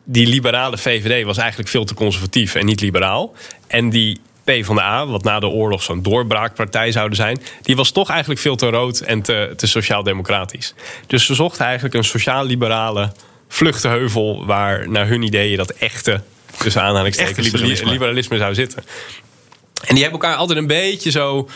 [0.06, 3.34] die liberale VVD was eigenlijk veel te conservatief en niet liberaal.
[3.68, 7.42] En die PvdA, wat na de oorlog zo'n doorbraakpartij zouden zijn...
[7.62, 10.74] die was toch eigenlijk veel te rood en te, te sociaal-democratisch.
[11.08, 13.12] Dus ze zochten eigenlijk een sociaal-liberale
[13.48, 14.46] vluchtheuvel...
[14.46, 16.22] waar naar hun ideeën dat echte,
[16.58, 17.92] tussen aanhalingstekens, Echte liberalisme.
[17.92, 18.84] liberalisme zou zitten.
[19.82, 21.50] En die hebben elkaar altijd een beetje zo...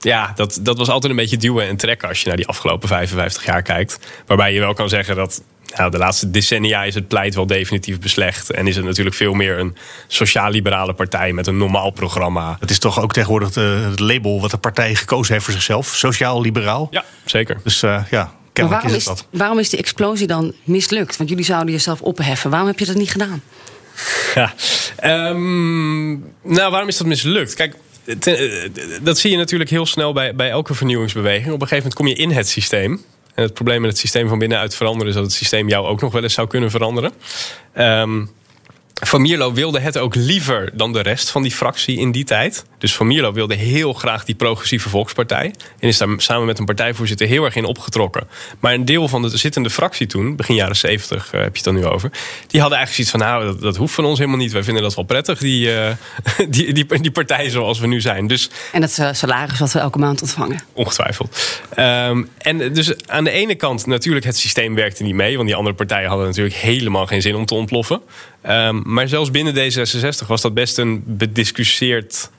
[0.00, 2.88] Ja, dat, dat was altijd een beetje duwen en trekken als je naar die afgelopen
[2.88, 3.98] 55 jaar kijkt.
[4.26, 5.42] Waarbij je wel kan zeggen dat
[5.76, 8.50] nou, de laatste decennia is het pleit wel definitief beslecht.
[8.50, 12.56] En is het natuurlijk veel meer een sociaal-liberale partij met een normaal programma.
[12.60, 15.86] Het is toch ook tegenwoordig de- het label wat de partij gekozen heeft voor zichzelf.
[15.86, 16.88] Sociaal-liberaal.
[16.90, 17.60] Ja, zeker.
[17.64, 19.40] Dus eh, ja, Maar kennelijk waarom is is, het dat.
[19.40, 21.16] waarom is die explosie dan mislukt?
[21.16, 22.50] Want jullie zouden jezelf opheffen.
[22.50, 23.42] Waarom heb je dat niet gedaan?
[24.34, 24.52] Ja.
[24.96, 26.10] Ehm,
[26.42, 27.54] nou, waarom is dat mislukt?
[27.54, 27.74] Kijk,
[28.18, 28.70] ten- eh,
[29.02, 31.46] dat zie je natuurlijk heel snel bij, bij elke vernieuwingsbeweging.
[31.46, 33.02] Op een gegeven moment kom je in het systeem.
[33.34, 36.00] En het probleem met het systeem van binnenuit veranderen is dat het systeem jou ook
[36.00, 37.12] nog wel eens zou kunnen veranderen.
[37.72, 38.24] Ehm
[39.04, 42.64] van Mierlo wilde het ook liever dan de rest van die fractie in die tijd.
[42.78, 45.54] Dus Van Mierlo wilde heel graag die progressieve volkspartij.
[45.78, 48.28] En is daar samen met een partijvoorzitter heel erg in opgetrokken.
[48.60, 51.74] Maar een deel van de zittende fractie toen, begin jaren 70 heb je het dan
[51.74, 52.10] nu over.
[52.46, 54.52] Die hadden eigenlijk zoiets van, nou dat, dat hoeft van ons helemaal niet.
[54.52, 55.90] Wij vinden dat wel prettig, die, uh,
[56.48, 58.26] die, die, die partij zoals we nu zijn.
[58.26, 60.62] Dus, en het salaris wat we elke maand ontvangen.
[60.72, 61.60] Ongetwijfeld.
[61.78, 65.34] Um, en dus aan de ene kant natuurlijk het systeem werkte niet mee.
[65.34, 68.00] Want die andere partijen hadden natuurlijk helemaal geen zin om te ontploffen.
[68.48, 72.30] Um, maar zelfs binnen D66 was dat best een bediscussieerd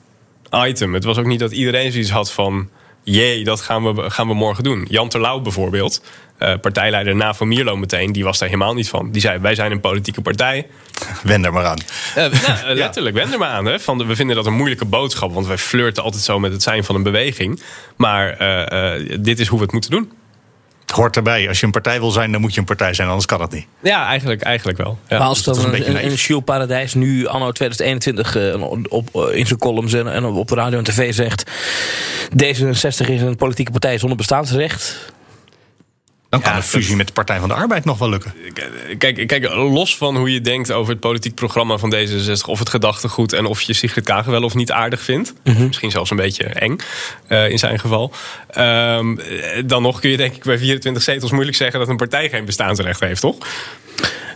[0.50, 0.94] item.
[0.94, 2.68] Het was ook niet dat iedereen zoiets had van...
[3.02, 4.86] jee, dat gaan we, gaan we morgen doen.
[4.88, 6.02] Jan Terlouw bijvoorbeeld,
[6.38, 8.12] uh, partijleider na Van Mierlo meteen...
[8.12, 9.10] die was daar helemaal niet van.
[9.10, 10.66] Die zei, wij zijn een politieke partij.
[11.22, 11.78] Wend er maar aan.
[12.08, 13.64] Uh, nou, letterlijk, wend er maar aan.
[13.64, 13.80] Hè.
[13.80, 15.32] Van de, we vinden dat een moeilijke boodschap...
[15.34, 17.62] want wij flirten altijd zo met het zijn van een beweging.
[17.96, 20.10] Maar uh, dit is hoe we het moeten doen.
[20.94, 21.48] Hoort erbij.
[21.48, 23.52] Als je een partij wil zijn, dan moet je een partij zijn, anders kan het
[23.52, 23.66] niet.
[23.80, 24.98] Ja, eigenlijk, eigenlijk wel.
[25.08, 25.18] Ja.
[25.18, 29.36] Maar als dan dus een, een, een Jules Paradijs nu anno 2021 uh, op, uh,
[29.36, 31.50] in zijn columns en, en op de radio en tv zegt...
[32.42, 35.12] D66 is een politieke partij zonder bestaansrecht...
[36.34, 38.34] Dan kan ja, een fusie met de Partij van de Arbeid nog wel lukken.
[38.98, 42.46] Kijk, kijk, los van hoe je denkt over het politiek programma van D66...
[42.46, 45.34] of het gedachtegoed en of je Sigrid Kaag wel of niet aardig vindt...
[45.44, 45.66] Mm -hmm.
[45.66, 46.76] misschien zelfs een beetje eng
[47.28, 48.12] uh, in zijn geval...
[48.58, 49.20] Um,
[49.66, 51.78] dan nog kun je denk ik bij 24 zetels moeilijk zeggen...
[51.78, 53.36] dat een partij geen bestaansrecht heeft, toch?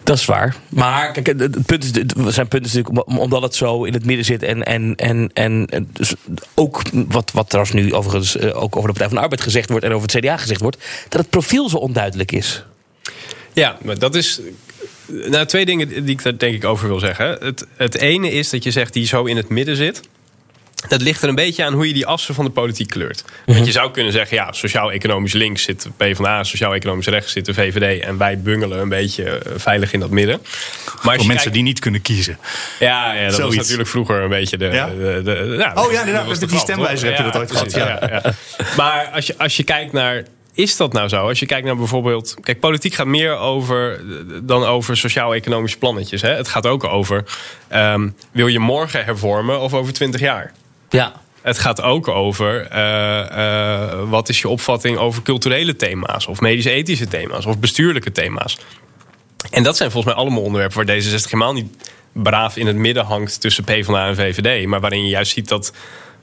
[0.09, 0.56] Dat is waar.
[0.68, 1.90] Maar kijk, het punt is,
[2.34, 4.42] zijn punt is natuurlijk omdat het zo in het midden zit.
[4.42, 6.14] En, en, en, en dus
[6.54, 9.84] ook wat, wat trouwens nu overigens ook over de Partij van de Arbeid gezegd wordt.
[9.84, 10.78] En over het CDA gezegd wordt.
[11.09, 12.64] Dat het profiel zo onduidelijk is.
[13.52, 14.40] Ja, maar dat is.
[15.06, 17.38] Nou, twee dingen die ik daar denk ik over wil zeggen.
[17.40, 20.00] Het, het ene is dat je zegt die zo in het midden zit.
[20.89, 23.24] Dat ligt er een beetje aan hoe je die assen van de politiek kleurt.
[23.47, 27.55] Want je zou kunnen zeggen, ja, sociaal-economisch links zit de PvdA, sociaal-economisch rechts zit de
[27.55, 30.41] VVD en wij bungelen een beetje veilig in dat midden.
[30.85, 31.53] Maar Voor mensen kijkt...
[31.53, 32.39] die niet kunnen kiezen.
[32.79, 33.57] Ja, ja dat Zoiets.
[33.57, 34.64] was natuurlijk vroeger een beetje de.
[34.64, 34.87] Ja?
[34.87, 37.72] de, de ja, oh ja, nou, met die stemwijzer heb je dat ooit gehad.
[37.72, 37.87] Ja.
[38.11, 38.33] Ja,
[38.76, 40.24] maar als je, als je kijkt naar
[40.59, 41.29] is dat nou zo?
[41.29, 42.35] Als je kijkt naar bijvoorbeeld.
[42.41, 44.01] Kijk, politiek gaat meer over
[44.43, 46.22] dan over sociaal-economische plannetjes.
[46.22, 46.35] Hè?
[46.35, 47.24] Het gaat ook over.
[47.74, 50.53] Um, wil je morgen hervormen of over twintig jaar?
[50.89, 51.12] Ja.
[51.43, 57.09] Het gaat ook over uh, uh, wat is je opvatting over culturele thema's, of medisch-ethische
[57.09, 58.59] thema's, of bestuurlijke thema's.
[59.51, 63.05] En dat zijn volgens mij allemaal onderwerpen waar D66 helemaal niet braaf in het midden
[63.05, 64.66] hangt tussen PvdA en VVD.
[64.66, 65.72] Maar waarin je juist ziet dat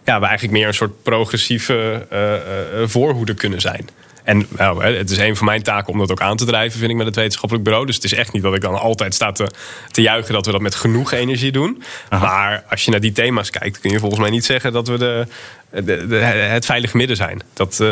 [0.05, 3.89] ja, we eigenlijk meer een soort progressieve uh, voorhoede kunnen zijn.
[4.25, 6.91] En nou, het is een van mijn taken om dat ook aan te drijven, vind
[6.91, 7.85] ik, met het wetenschappelijk bureau.
[7.85, 9.47] Dus het is echt niet dat ik dan altijd sta te,
[9.91, 11.83] te juichen dat we dat met genoeg energie doen.
[12.09, 12.25] Aha.
[12.25, 14.97] Maar als je naar die thema's kijkt, kun je volgens mij niet zeggen dat we
[14.97, 15.27] de,
[15.69, 17.41] de, de het veilig midden zijn.
[17.53, 17.87] Dat, uh,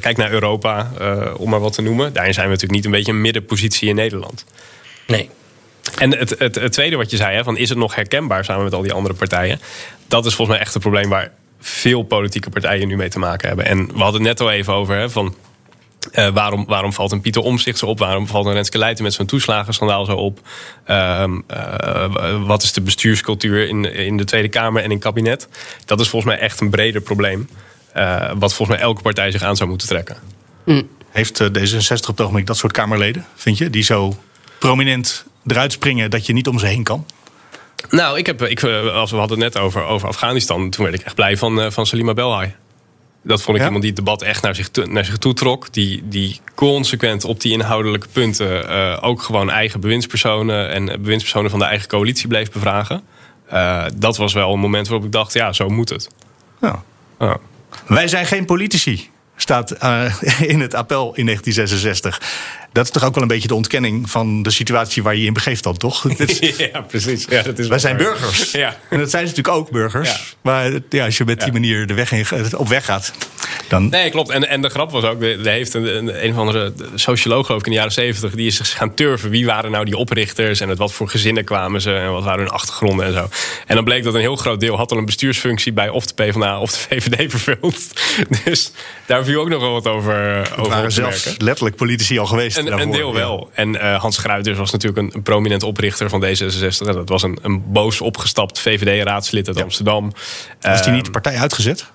[0.00, 2.12] kijk naar Europa, uh, om maar wat te noemen.
[2.12, 4.44] Daarin zijn we natuurlijk niet een beetje een middenpositie in Nederland.
[5.06, 5.30] Nee.
[5.98, 8.64] En het, het, het tweede wat je zei, hè, van is het nog herkenbaar samen
[8.64, 9.60] met al die andere partijen?
[10.08, 13.48] Dat is volgens mij echt een probleem waar veel politieke partijen nu mee te maken
[13.48, 13.66] hebben.
[13.66, 15.34] En we hadden het net al even over, hè, van
[16.12, 17.98] uh, waarom, waarom valt een Pieter Omzicht zo op?
[17.98, 20.40] Waarom valt een Renske Leijten met zo'n toeslagenschandaal zo op?
[20.86, 25.48] Uh, uh, wat is de bestuurscultuur in, in de Tweede Kamer en in het kabinet?
[25.84, 27.48] Dat is volgens mij echt een breder probleem.
[28.34, 30.16] wat volgens mij elke partij zich aan zou moeten trekken.
[30.64, 30.88] Mm.
[31.10, 33.70] Heeft D66 op het ogenblik dat soort Kamerleden, vind je?
[33.70, 34.16] Die zo
[34.58, 37.06] prominent eruit springen dat je niet om ze heen kan?
[37.90, 41.04] Nou, ik heb, ik, als we hadden het net over, over Afghanistan, toen werd ik
[41.04, 42.54] echt blij van, van Salima Belhai.
[43.22, 43.64] Dat vond ik ja?
[43.64, 45.72] iemand die het debat echt naar zich, naar zich toe trok.
[45.72, 51.58] Die, die consequent op die inhoudelijke punten uh, ook gewoon eigen bewindspersonen en bewindspersonen van
[51.58, 53.02] de eigen coalitie bleef bevragen.
[53.52, 56.08] Uh, dat was wel een moment waarop ik dacht, ja, zo moet het.
[56.60, 56.82] Ja.
[57.86, 60.14] Wij zijn geen politici, staat uh,
[60.52, 62.20] in het appel in 1966.
[62.72, 65.32] Dat is toch ook wel een beetje de ontkenning van de situatie waar je in
[65.32, 66.08] begeeft dan, toch?
[66.08, 66.38] Is,
[66.72, 67.24] ja, precies.
[67.28, 68.50] Ja, dat is wij zijn burgers.
[68.50, 68.76] Ja.
[68.90, 70.08] En dat zijn ze natuurlijk ook burgers.
[70.08, 70.18] Ja.
[70.40, 72.12] Maar ja, als je met die manier de weg
[72.56, 73.12] op weg gaat,
[73.68, 73.88] dan...
[73.88, 74.30] Nee, klopt.
[74.30, 77.60] En, en de grap was ook, er heeft een, een, een of andere socioloog geloof
[77.60, 78.34] ik in de jaren zeventig...
[78.34, 79.30] die is zich gaan turven.
[79.30, 81.94] Wie waren nou die oprichters en uit wat voor gezinnen kwamen ze...
[81.94, 83.28] en wat waren hun achtergronden en zo.
[83.66, 85.72] En dan bleek dat een heel groot deel had al een bestuursfunctie...
[85.72, 88.00] bij of de PvdA of de VVD vervuld.
[88.44, 88.72] Dus
[89.06, 92.58] daar viel ook nog wel wat over, over waren zelfs letterlijk politici al geweest.
[92.66, 93.48] Een, een deel wel.
[93.50, 93.56] Ja.
[93.56, 96.86] En uh, Hans Gruiters was natuurlijk een, een, prominent oprichter van D66.
[96.86, 99.62] En dat was een, een boos opgestapt VVD-raadslid uit ja.
[99.62, 100.12] Amsterdam.
[100.60, 101.90] Was die niet de partij uitgezet?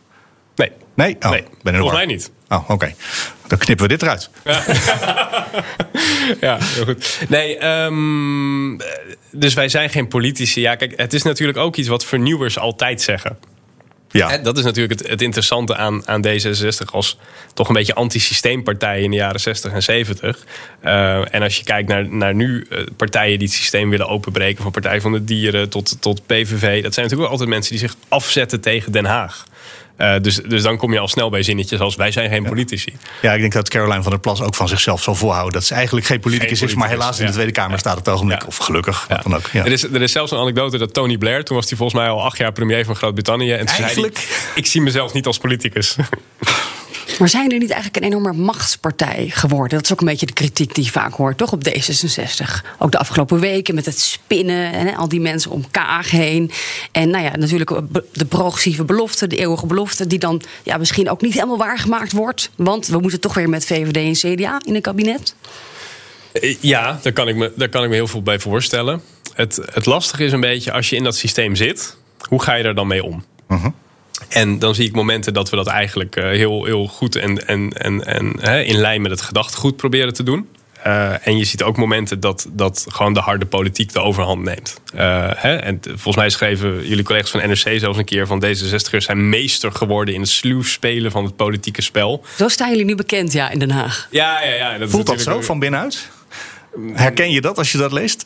[0.55, 0.71] Nee.
[0.95, 1.15] Nee?
[1.19, 1.43] Oh, nee.
[1.61, 2.31] Ben Volgens mij niet.
[2.49, 2.71] Oh, oké.
[2.71, 2.95] Okay.
[3.47, 4.29] Dan knippen we dit eruit.
[4.43, 4.63] Ja,
[6.47, 7.19] ja heel goed.
[7.29, 8.77] Nee, um,
[9.31, 10.61] dus wij zijn geen politici.
[10.61, 13.37] Ja, kijk, het is natuurlijk ook iets wat vernieuwers altijd zeggen.
[14.17, 14.37] Ja.
[14.37, 17.17] Dat is natuurlijk het, het interessante aan, aan D66 als
[17.53, 20.45] toch een beetje antisysteempartij in de jaren 60 en 70.
[20.83, 24.63] Uh, en als je kijkt naar, naar nu uh, partijen die het systeem willen openbreken,
[24.63, 27.95] van Partij van de Dieren tot, tot PVV, dat zijn natuurlijk altijd mensen die zich
[28.07, 29.45] afzetten tegen Den Haag.
[29.97, 32.93] Uh, dus, dus dan kom je al snel bij zinnetjes als wij zijn geen politici.
[33.21, 35.73] Ja, ik denk dat Caroline van der Plas ook van zichzelf zal voorhouden dat ze
[35.73, 38.47] eigenlijk geen politicus, geen politicus is, maar helaas in de Tweede Kamer staat het ogenblik.
[38.47, 39.47] Of gelukkig, wat dan ook.
[39.53, 42.09] Er, is, er is zelfs een anekdote dat Tony Blair, toen was hij volgens mij
[42.09, 43.51] al acht jaar premier van Groot-Brittannië.
[43.51, 44.17] En toen eigenlijk?
[44.17, 45.95] zei hij, ik zie mezelf niet als politicus.
[47.19, 49.77] Maar zijn er niet eigenlijk een enorme machtspartij geworden?
[49.77, 51.51] Dat is ook een beetje de kritiek die je vaak hoort, toch?
[51.51, 52.65] Op D66.
[52.79, 56.51] Ook de afgelopen weken met het spinnen en al die mensen om Kaag heen.
[56.91, 57.69] En nou ja, natuurlijk
[58.11, 62.49] de progressieve belofte, de eeuwige belofte, die dan ja, misschien ook niet helemaal waargemaakt wordt.
[62.55, 65.35] Want we moeten toch weer met VVD en CDA in een kabinet.
[66.59, 69.01] Ja, daar kan ik me, daar kan ik me heel veel bij voorstellen.
[69.33, 71.97] Het, het lastige is een beetje als je in dat systeem zit,
[72.27, 73.23] hoe ga je er dan mee om?
[73.47, 73.71] Uh -huh.
[74.29, 78.05] En dan zie ik momenten dat we dat eigenlijk heel, heel goed en, en, en,
[78.05, 80.47] en hè, in lijn met het gedachtegoed proberen te doen.
[80.87, 84.81] Uh, en je ziet ook momenten dat, dat gewoon de harde politiek de overhand neemt.
[84.95, 85.55] Uh, hè?
[85.55, 89.71] En volgens mij schreven jullie collega's van NRC zelfs een keer van D66'ers zijn meester
[89.71, 92.25] geworden in het sluw spelen van het politieke spel.
[92.37, 94.07] Zo staan jullie nu bekend, ja, in Den Haag.
[94.11, 94.77] Ja, ja, ja.
[94.77, 96.09] Dat Voelt dat zo van binnenuit?
[96.93, 98.25] Herken je dat als je dat leest?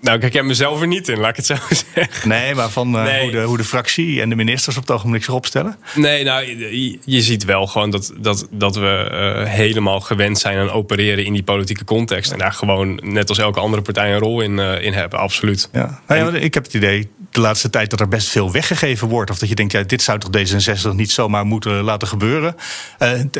[0.00, 1.54] Nou, ik herken mezelf er niet in, laat ik het zo
[1.94, 2.28] zeggen.
[2.28, 3.22] Nee, maar van uh, nee.
[3.22, 5.76] hoe, de, hoe de fractie en de ministers op het ogenblik zich opstellen?
[5.94, 10.58] Nee, nou, je, je ziet wel gewoon dat, dat, dat we uh, helemaal gewend zijn
[10.58, 12.32] aan opereren in die politieke context.
[12.32, 15.68] En daar gewoon, net als elke andere partij, een rol in, uh, in hebben, absoluut.
[15.72, 16.00] Ja.
[16.06, 19.30] Nou ja, ik heb het idee de laatste tijd dat er best veel weggegeven wordt.
[19.30, 22.56] Of dat je denkt, ja, dit zou toch D66 niet zomaar moeten laten gebeuren.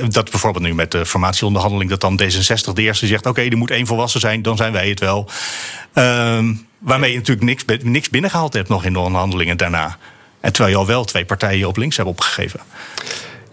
[0.09, 3.71] dat bijvoorbeeld nu met de formatieonderhandeling, dat dan D66 de eerste zegt: oké, er moet
[3.71, 5.29] één volwassen zijn, dan zijn wij het wel.
[5.95, 9.97] Um, waarmee je natuurlijk niks, niks binnengehaald hebt nog in de onderhandelingen daarna.
[10.41, 12.61] En terwijl je al wel twee partijen op links hebt opgegeven.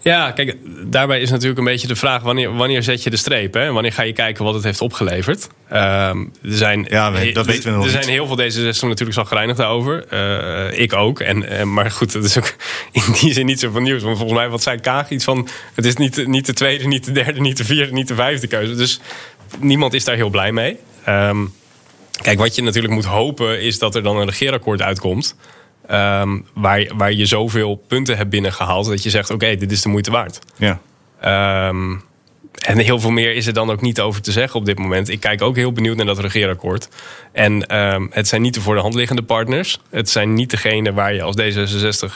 [0.00, 3.54] Ja, kijk, daarbij is natuurlijk een beetje de vraag: wanneer, wanneer zet je de streep?
[3.54, 3.72] Hè?
[3.72, 5.48] Wanneer ga je kijken wat het heeft opgeleverd?
[5.72, 9.56] Um, er zijn, ja, dat weten we nog Er zijn heel veel D66 natuurlijk zagrijnig
[9.56, 10.04] daarover.
[10.12, 11.20] Uh, ik ook.
[11.20, 12.54] En, uh, maar goed, dat is ook
[12.92, 14.02] in die zin niet zo van nieuws.
[14.02, 15.10] Want volgens mij, wat zei Kaag?
[15.10, 18.08] Iets van: het is niet, niet de tweede, niet de derde, niet de vierde, niet
[18.08, 18.74] de vijfde keuze.
[18.74, 19.00] Dus
[19.58, 20.76] niemand is daar heel blij mee.
[21.08, 21.52] Um,
[22.22, 25.36] Kijk, wat je natuurlijk moet hopen is dat er dan een regeerakkoord uitkomt.
[25.90, 29.82] Um, waar, waar je zoveel punten hebt binnengehaald dat je zegt: oké, okay, dit is
[29.82, 30.38] de moeite waard.
[30.56, 30.80] Ja.
[31.68, 32.02] Um,
[32.58, 35.08] en heel veel meer is er dan ook niet over te zeggen op dit moment.
[35.08, 36.88] Ik kijk ook heel benieuwd naar dat regeerakkoord.
[37.32, 39.80] En um, het zijn niet de voor de hand liggende partners.
[39.90, 42.12] Het zijn niet degene waar je als D66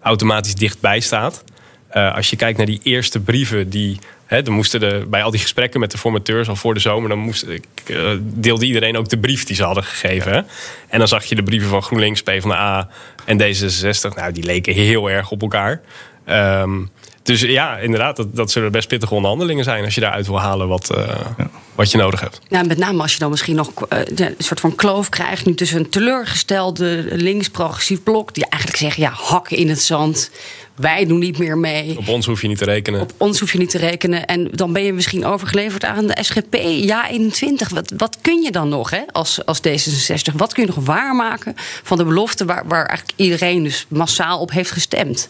[0.00, 1.44] automatisch dichtbij staat.
[1.92, 5.30] Uh, als je kijkt naar die eerste brieven die He, dan moesten de, bij al
[5.30, 7.46] die gesprekken met de formateurs al voor de zomer, dan moest,
[7.86, 10.46] uh, deelde iedereen ook de brief die ze hadden gegeven.
[10.88, 12.88] En dan zag je de brieven van GroenLinks, PvdA
[13.24, 14.14] en D66.
[14.14, 15.80] Nou, die leken heel erg op elkaar.
[16.28, 16.90] Um,
[17.26, 20.68] dus ja, inderdaad, dat, dat zullen best pittige onderhandelingen zijn als je daaruit wil halen
[20.68, 21.06] wat, uh,
[21.38, 21.50] ja.
[21.74, 22.40] wat je nodig hebt.
[22.48, 25.54] Ja, met name als je dan misschien nog uh, een soort van kloof krijgt nu
[25.54, 30.30] tussen een teleurgestelde links-progressief blok, die eigenlijk zeggen: ja, hakken in het zand.
[30.76, 31.98] Wij doen niet meer mee.
[31.98, 33.00] Op ons hoef je niet te rekenen.
[33.00, 34.26] Op ons hoef je niet te rekenen.
[34.26, 36.54] En dan ben je misschien overgeleverd aan de SGP.
[36.62, 37.68] Ja, 21.
[37.68, 40.34] Wat, wat kun je dan nog hè, als, als D66?
[40.34, 44.50] Wat kun je nog waarmaken van de belofte waar, waar eigenlijk iedereen dus massaal op
[44.50, 45.28] heeft gestemd?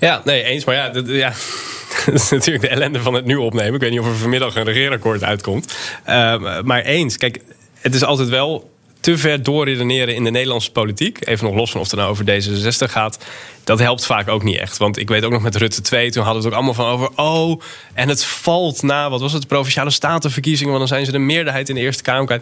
[0.00, 0.64] Ja, nee, eens.
[0.64, 1.32] Maar ja, dat, ja,
[2.06, 3.74] dat is natuurlijk de ellende van het nu opnemen.
[3.74, 5.76] Ik weet niet of er vanmiddag een regeerakkoord uitkomt.
[6.08, 7.40] Uh, maar eens, kijk,
[7.80, 8.70] het is altijd wel
[9.06, 11.26] te ver doorredeneren in de Nederlandse politiek.
[11.26, 13.24] Even nog los van of het nou over D66 gaat.
[13.64, 14.76] Dat helpt vaak ook niet echt.
[14.76, 16.92] Want ik weet ook nog met Rutte 2, toen hadden we het ook allemaal van
[16.92, 17.10] over...
[17.16, 17.60] oh,
[17.94, 20.72] en het valt na, wat was het, de Provinciale Statenverkiezingen...
[20.72, 22.40] want dan zijn ze de meerderheid in de Eerste Kamer.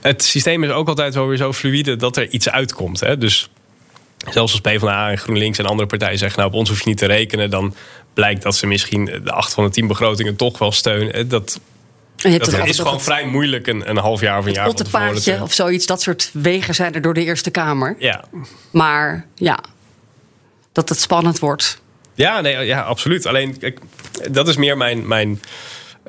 [0.00, 3.00] Het systeem is ook altijd wel weer zo fluïde dat er iets uitkomt.
[3.00, 3.18] Hè?
[3.18, 3.48] Dus
[4.30, 6.38] zelfs als PvdA en GroenLinks en andere partijen zeggen...
[6.38, 7.50] nou, op ons hoef je niet te rekenen...
[7.50, 7.74] dan
[8.14, 11.28] blijkt dat ze misschien de 8 van de 10 begrotingen toch wel steunen.
[11.28, 11.60] Dat,
[12.30, 15.38] dat is gewoon vrij moeilijk een, een half jaar of een jaar te...
[15.40, 15.86] of zoiets.
[15.86, 17.96] Dat soort wegen zijn er door de Eerste Kamer.
[17.98, 18.24] Ja.
[18.70, 19.58] Maar ja,
[20.72, 21.80] dat het spannend wordt.
[22.14, 23.26] Ja, nee, ja absoluut.
[23.26, 23.78] Alleen, kijk,
[24.30, 25.08] dat is meer mijn...
[25.08, 25.40] mijn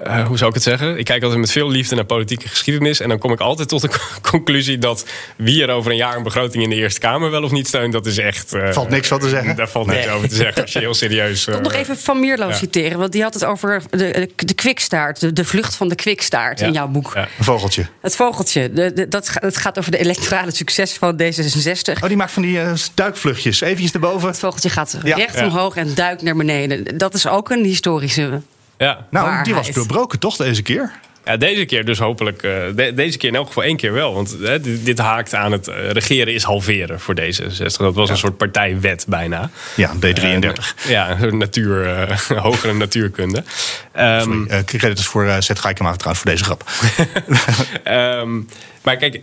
[0.06, 0.98] uh, hoe zou ik het zeggen?
[0.98, 3.00] Ik kijk altijd met veel liefde naar politieke geschiedenis.
[3.00, 3.90] En dan kom ik altijd tot de
[4.32, 7.52] conclusie dat wie er over een jaar een begroting in de Eerste Kamer wel of
[7.52, 8.54] niet steunt, dat is echt.
[8.54, 9.56] Uh, valt niks van te zeggen.
[9.56, 10.16] Daar valt niks nee.
[10.16, 11.48] over te zeggen als je heel serieus.
[11.48, 12.54] Ik wil nog even Van Mierlo ja.
[12.54, 16.60] citeren, want die had het over de, de kwikstaart, de, de vlucht van de kwikstaart
[16.60, 16.66] ja.
[16.66, 17.12] in jouw boek.
[17.14, 17.28] Ja.
[17.38, 17.86] Een vogeltje.
[18.02, 18.74] Het vogeltje.
[18.74, 21.94] De, de, dat, het gaat over de electorale succes van D66.
[22.02, 23.62] Oh, die maakt van die uh, duikvluchtjes.
[23.62, 24.28] Eventjes erboven.
[24.28, 26.98] Het vogeltje gaat recht omhoog en duikt naar beneden.
[26.98, 28.42] Dat is ook een historische.
[28.78, 29.08] Ja.
[29.12, 30.92] Nou, die was doorbroken toch deze keer?
[31.26, 32.44] Ja, deze keer dus hopelijk.
[32.44, 34.14] eh, de- deze keer in elk geval één keer wel.
[34.14, 37.78] Want hè, dit, dit haakt aan het eh, regeren is halveren voor D66.
[37.78, 39.50] Dat was een soort partijwet bijna.
[39.76, 40.76] Ja, D33.
[40.84, 42.18] Eh, ja, een soort natuur, eh,
[42.48, 43.44] hogere natuurkunde.
[43.92, 46.64] Ehm, Sorry, credits voor uh, Seth Geikema trouwens voor deze grap.
[47.84, 48.40] Ehm,
[48.84, 49.20] maar kijk,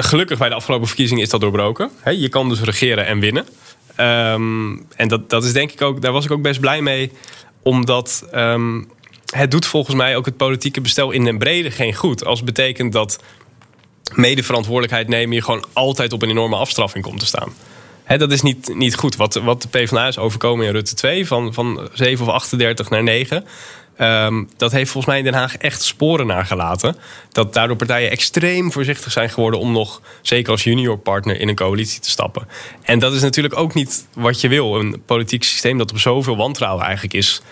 [0.00, 1.90] gelukkig bij de afgelopen verkiezingen is dat doorbroken.
[2.00, 3.46] Hè, je kan dus regeren en winnen.
[3.96, 7.12] Ehm, en dat, dat is denk ik ook, daar was ik ook best blij mee.
[7.62, 8.82] Omdat ehm,
[9.34, 12.24] het doet volgens mij ook het politieke bestel in den brede geen goed.
[12.24, 13.22] Als betekent dat
[14.14, 17.52] medeverantwoordelijkheid nemen je gewoon altijd op een enorme afstraffing komt te staan.
[18.18, 19.16] Dat is niet, niet goed.
[19.16, 23.02] Wat, wat de PvdA is overkomen in Rutte 2, van, van 7 of 38 naar
[23.02, 23.44] 9.
[24.00, 26.96] Ehm, dat heeft volgens mij in Den Haag echt sporen nagelaten.
[27.32, 32.00] Dat daardoor partijen extreem voorzichtig zijn geworden om nog, zeker als juniorpartner, in een coalitie
[32.00, 32.48] te stappen.
[32.82, 34.78] En dat is natuurlijk ook niet wat je wil.
[34.78, 37.42] Een politiek systeem dat op zoveel wantrouwen eigenlijk is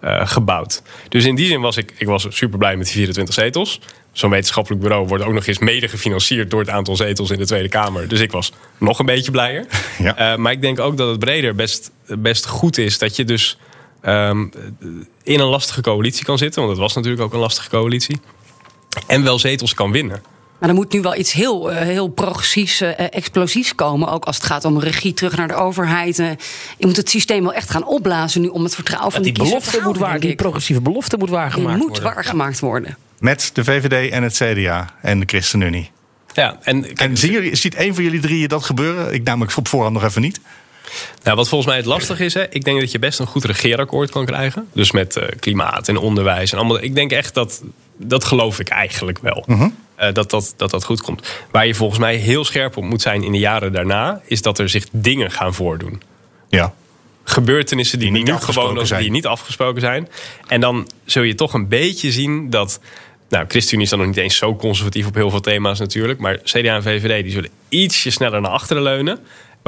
[0.00, 0.82] eh, gebouwd.
[1.08, 3.80] Dus in die zin was ik, ik was super blij met die 24 zetels.
[4.12, 7.46] Zo'n wetenschappelijk bureau wordt ook nog eens mede gefinancierd door het aantal zetels in de
[7.46, 8.08] Tweede Kamer.
[8.08, 9.66] Dus ik was nog een beetje blijer.
[9.98, 13.58] Eh, maar ik denk ook dat het breder best, best goed is dat je dus
[14.00, 14.46] ehm,
[15.22, 16.60] in een lastige coalitie kan zitten.
[16.60, 18.20] Want het was natuurlijk ook een lastige coalitie.
[19.06, 20.22] En wel zetels kan winnen.
[20.58, 24.08] Maar er moet nu wel iets heel, eh, heel progressiefs, eh, explosiefs komen.
[24.08, 26.18] Ook als het gaat om regie terug naar de overheid.
[26.18, 26.30] Eh,
[26.78, 29.70] je moet het systeem wel echt gaan opblazen nu om het vertrouwen van die belofte
[29.72, 32.14] moet houden, waar, die progressieve belofte moet waargemaakt Die moet worden.
[32.14, 32.96] waargemaakt worden.
[33.18, 35.90] Met de VVD en het CDA en de ChristenUnie.
[36.32, 39.14] Ja, en, en zien jullie, ziet een van jullie drieën dat gebeuren?
[39.14, 40.40] Ik namelijk op voorhand nog even niet.
[41.22, 43.44] Nou, wat volgens mij het lastig is, hè, ik denk dat je best een goed
[43.44, 44.68] regeerakkoord kan krijgen.
[44.72, 46.82] Dus met eh, klimaat en onderwijs en allemaal.
[46.82, 47.62] Ik denk echt dat,
[47.96, 49.44] dat geloof ik eigenlijk wel.
[49.94, 51.28] Eh, dat, dat, dat dat goed komt.
[51.50, 54.58] Waar je volgens mij heel scherp op moet zijn in de jaren daarna, is dat
[54.58, 56.02] er zich dingen gaan voordoen.
[56.48, 56.74] Ja.
[57.24, 59.02] Gebeurtenissen die, Die niet nu gewoon als, zijn.
[59.02, 60.08] die niet afgesproken zijn.
[60.46, 62.80] En dan zul je toch een beetje zien dat.
[63.28, 66.18] Nou, ChristenUnie is dan nog niet eens zo conservatief op heel veel thema's natuurlijk.
[66.18, 69.18] Maar CDA en VVD die zullen ietsje sneller naar achteren leunen.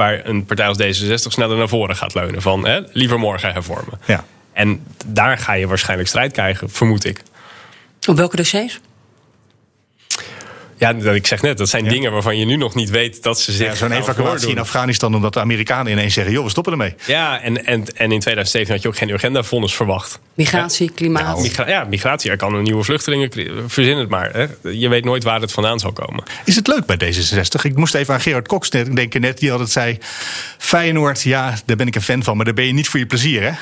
[0.01, 2.41] Waar een partij als D66 sneller naar voren gaat leunen.
[2.41, 3.99] Van hè, liever morgen hervormen.
[4.05, 4.23] Ja.
[4.53, 7.21] En daar ga je waarschijnlijk strijd krijgen, vermoed ik.
[8.07, 8.79] Op welke dossiers?
[10.81, 13.39] Ja, dat- ik zeg net, dat zijn dingen waarvan je nu nog niet weet dat
[13.39, 13.67] ze zich.
[13.67, 16.33] Ja, Zo'n evacuatie in Afghanistan omdat de Amerikanen ineens zeggen...
[16.33, 16.95] joh, we stoppen ermee.
[17.05, 20.19] Ja, en, en, en in 2017 had je ook geen agendavondens verwacht.
[20.33, 21.23] Migratie, klimaat.
[21.23, 22.31] Nou, migra- ja, migratie.
[22.31, 23.29] Er kan een nieuwe vluchtelingen.
[23.67, 24.29] Verzin het maar.
[24.33, 24.69] Hè.
[24.69, 26.23] Je weet nooit waar het vandaan zal komen.
[26.45, 27.61] Is het leuk bij D66?
[27.61, 29.37] Ik moest even aan Gerard Cox net- denken net.
[29.39, 29.97] Die altijd zei...
[30.57, 32.35] Feyenoord, ja, daar ben ik een fan van.
[32.35, 33.51] Maar daar ben je niet voor je plezier, hè?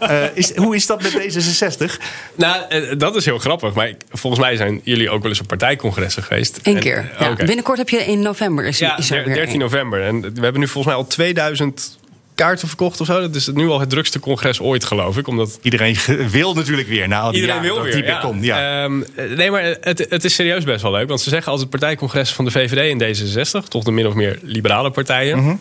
[0.00, 2.02] Eh, is, hoe is dat met D66?
[2.34, 3.74] Nou, eh, dat is heel grappig.
[3.74, 5.46] Maar ik- volgens mij zijn jullie ook wel eens op
[5.94, 6.60] partijcongressen geweest.
[6.62, 7.10] Eén En- keer.
[7.18, 7.30] Ja.
[7.30, 7.44] oké.
[7.44, 8.64] Binnenkort heb je in november.
[8.66, 9.60] Is, Ja, is er der- weer 13 één.
[9.62, 10.02] november.
[10.02, 11.98] En we hebben nu volgens mij al 2000
[12.34, 13.20] kaarten verkocht of zo.
[13.20, 15.26] Dat is nu al het drukste congres ooit, geloof ik.
[15.26, 15.96] Omdat Iedereen
[16.30, 17.08] wil natuurlijk weer.
[17.08, 17.92] Na al die Iedereen jaren wil weer.
[17.94, 18.20] die ja.
[18.20, 18.82] komt, ja.
[18.84, 21.08] Ehm, eh, nee, maar het, het is serieus best wel leuk.
[21.08, 22.98] Want ze zeggen altijd partijcongressen van de VVD en
[23.64, 23.68] D66.
[23.68, 25.38] Toch de min of meer liberale partijen.
[25.38, 25.54] Mhm.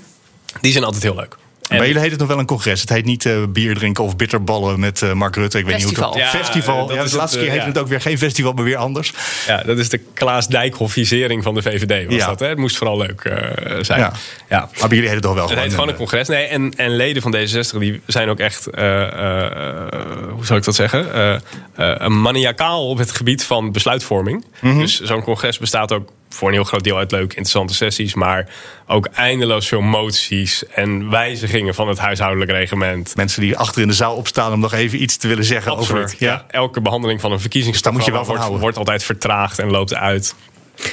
[0.62, 1.38] Die zijn altijd heel leuk.
[1.78, 2.82] Bij jullie heet het nog wel een congres.
[2.82, 5.58] Het heet niet eh, bier drinken of bitterballen met eh, Mark Rutte.
[5.58, 6.88] Ik weet niet hoe het Ja, Festival.
[6.88, 7.84] dat Ja, is de laatste het, keer eh, heette ja.
[7.84, 9.14] het ook weer geen festival, maar weer anders.
[9.48, 12.06] Ja, dat is de Klaas Dijkhoffisering van de VVD.
[12.06, 12.26] Was Ja.
[12.28, 12.48] dat, hè?
[12.48, 14.00] Het moest vooral leuk eh, zijn.
[14.00, 14.12] Ja.
[14.50, 14.60] Ja.
[14.80, 16.28] Maar bij jullie heet het toch wel Het heet gewoon gewoon een congres.
[16.28, 19.02] Nee, en, en leden van D66 die zijn ook echt, eh,
[19.44, 19.94] eh,
[20.34, 21.36] hoe zou ik dat zeggen, Eh,
[21.76, 24.46] eh, maniacaal op het gebied van besluitvorming.
[24.62, 24.78] Mhm.
[24.80, 28.14] Dus zo'n congres bestaat ook voor een heel groot deel uit leuke, interessante sessies.
[28.14, 28.48] Maar
[28.88, 33.16] ook eindeloos veel moties en wijzigingen van het huishoudelijk reglement.
[33.16, 36.04] Mensen die achter in de zaal opstaan om nog even iets te willen zeggen Absoluut.
[36.04, 36.16] over...
[36.20, 36.46] Ja.
[36.48, 39.94] elke behandeling van een verkiezingsprogramma moet je wel van wordt, wordt altijd vertraagd en loopt
[39.94, 40.36] uit.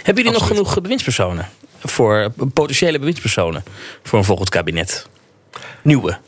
[0.02, 1.48] Hebben jullie nog genoeg bewindspersonen?
[1.84, 3.64] Voor potentiële bewindspersonen
[4.02, 5.08] voor een volgend kabinet?
[5.82, 6.18] Nieuwe.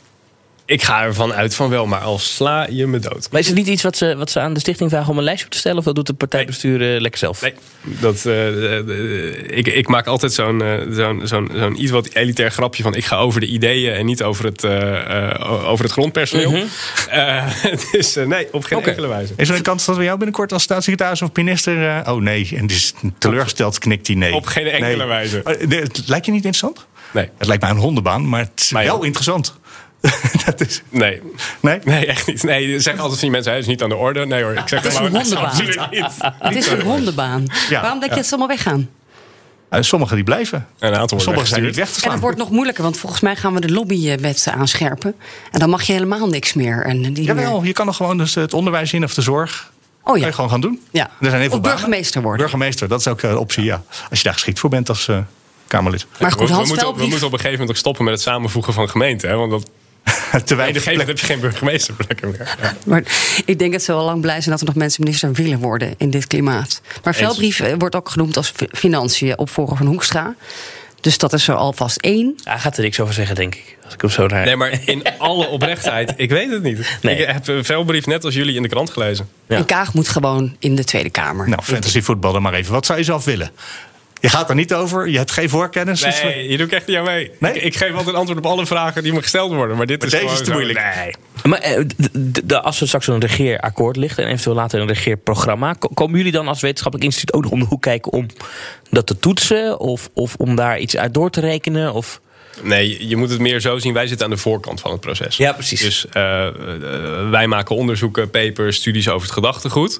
[0.69, 3.27] Ik ga ervan uit van wel, maar al sla je me dood.
[3.31, 5.23] Maar is het niet iets wat ze, wat ze aan de stichting vragen om een
[5.23, 5.77] lijstje op te stellen?
[5.77, 7.41] Of dat doet het partijbestuur eh, lekker zelf?
[7.41, 12.51] Nee, dat, eh, eh, ik, ik maak altijd zo'n zo'n zo'n zo'n iets wat elitair
[12.51, 12.95] grapje van...
[12.95, 16.51] ik ga over de ideeën en niet over het, eh, eh, over het grondpersoneel.
[16.51, 16.63] Mhm.
[17.09, 17.45] Eh,
[17.91, 19.33] dus nee, op geen enkele wijze.
[19.37, 21.87] Is er een kans dat we jou binnenkort als staatssecretaris of minister...
[22.05, 24.33] eh, oh nee, en dus teleurgesteld knikt hij nee.
[24.33, 25.07] Op geen enkele Nee.
[25.07, 25.41] wijze.
[25.69, 26.87] Het lijkt je niet interessant?
[27.11, 27.29] Nee.
[27.37, 29.58] Het lijkt mij een hondenbaan, maar het is wel interessant.
[30.45, 30.81] dat is...
[30.89, 31.21] Nee.
[31.59, 31.79] Nee?
[31.83, 32.43] Nee, echt niet.
[32.43, 34.25] Nee, zeggen altijd van die mensen, hij is niet aan de orde.
[34.25, 35.51] Nee hoor, ik zeg Het is een hondenbaan.
[36.39, 37.45] Het is een hondenbaan.
[37.69, 38.89] Ja, Waarom denk je dat ze allemaal weggaan?
[39.69, 40.67] Eh, sommigen die blijven.
[40.79, 43.21] Een aantal worden Sommigen zijn niet weg te En het wordt nog moeilijker, want volgens
[43.21, 45.15] mij gaan we de lobbywet aanscherpen.
[45.51, 46.85] En dan mag je helemaal niks meer.
[46.85, 49.71] En die Jawel, je kan nog gewoon dus het onderwijs in of de zorg.
[50.03, 50.19] Oh ja.
[50.19, 50.81] Kan je gewoon gaan doen.
[50.91, 51.03] Ja.
[51.03, 51.77] Er zijn heel veel Of banen.
[51.77, 52.41] burgemeester worden.
[52.41, 53.81] Burgemeester, dat is ook een optie, ja.
[54.09, 55.17] Als je daar geschikt voor bent als eh,
[55.67, 56.05] Kamerlid.
[56.19, 58.13] Maar goed, we, we Hans moeten, we moeten op een gegeven moment ook stoppen met
[58.13, 59.29] het samenvoegen van gemeenten.
[59.29, 59.35] Hè?
[59.35, 59.69] Want dat,
[60.45, 61.07] te weinig plek.
[61.07, 62.55] heb je geen burgemeesterplekken meer.
[62.61, 62.75] Ja.
[62.85, 63.03] Maar
[63.45, 65.93] ik denk dat ze wel lang blij zijn dat er nog mensen minister willen worden
[65.97, 66.81] in dit klimaat.
[67.03, 70.35] Maar Veldbrief eh, wordt ook genoemd als financiën opvolger van Hoekstra.
[71.01, 72.35] Dus dat is er alvast één.
[72.43, 73.77] Hij gaat er niks over zeggen, denk ik.
[73.83, 74.45] Als ik hem zo naar...
[74.45, 76.97] Nee, maar in alle oprechtheid, ik weet het niet.
[77.01, 77.17] Nee.
[77.17, 79.29] Ik heb een veldbrief net als jullie in de krant gelezen.
[79.47, 81.49] En Kaag moet gewoon in de Tweede Kamer.
[81.49, 82.73] Nou, fantasy voetbal dan maar even.
[82.73, 83.51] Wat zou je zelf willen?
[84.21, 86.01] Je gaat er niet over, je hebt geen voorkennis.
[86.01, 87.31] dus- Nee, je doet echt niet aan mee.
[87.39, 89.77] Ik, ik geef altijd antwoord op alle vragen die me gesteld worden.
[89.77, 90.79] Maar dit is deze is te zo- moeilijk.
[90.95, 91.13] Nee.
[91.43, 94.87] Maar eh, d- d- d- als er straks een regeerakkoord ligt en eventueel later een
[94.87, 98.25] regeerprogramma, ko- komen jullie dan als wetenschappelijk instituut ook nog om de hoek kijken om
[98.89, 101.93] dat te toetsen of, of om daar iets uit door te rekenen?
[101.93, 102.19] Of...
[102.61, 103.93] Nee, je moet het meer zo zien.
[103.93, 105.37] Wij zitten aan de voorkant van het proces.
[105.37, 105.81] Ja, precies.
[105.81, 106.53] Dus eh, eh,
[107.29, 109.99] wij maken onderzoeken, papers, studies over het gedachtegoed.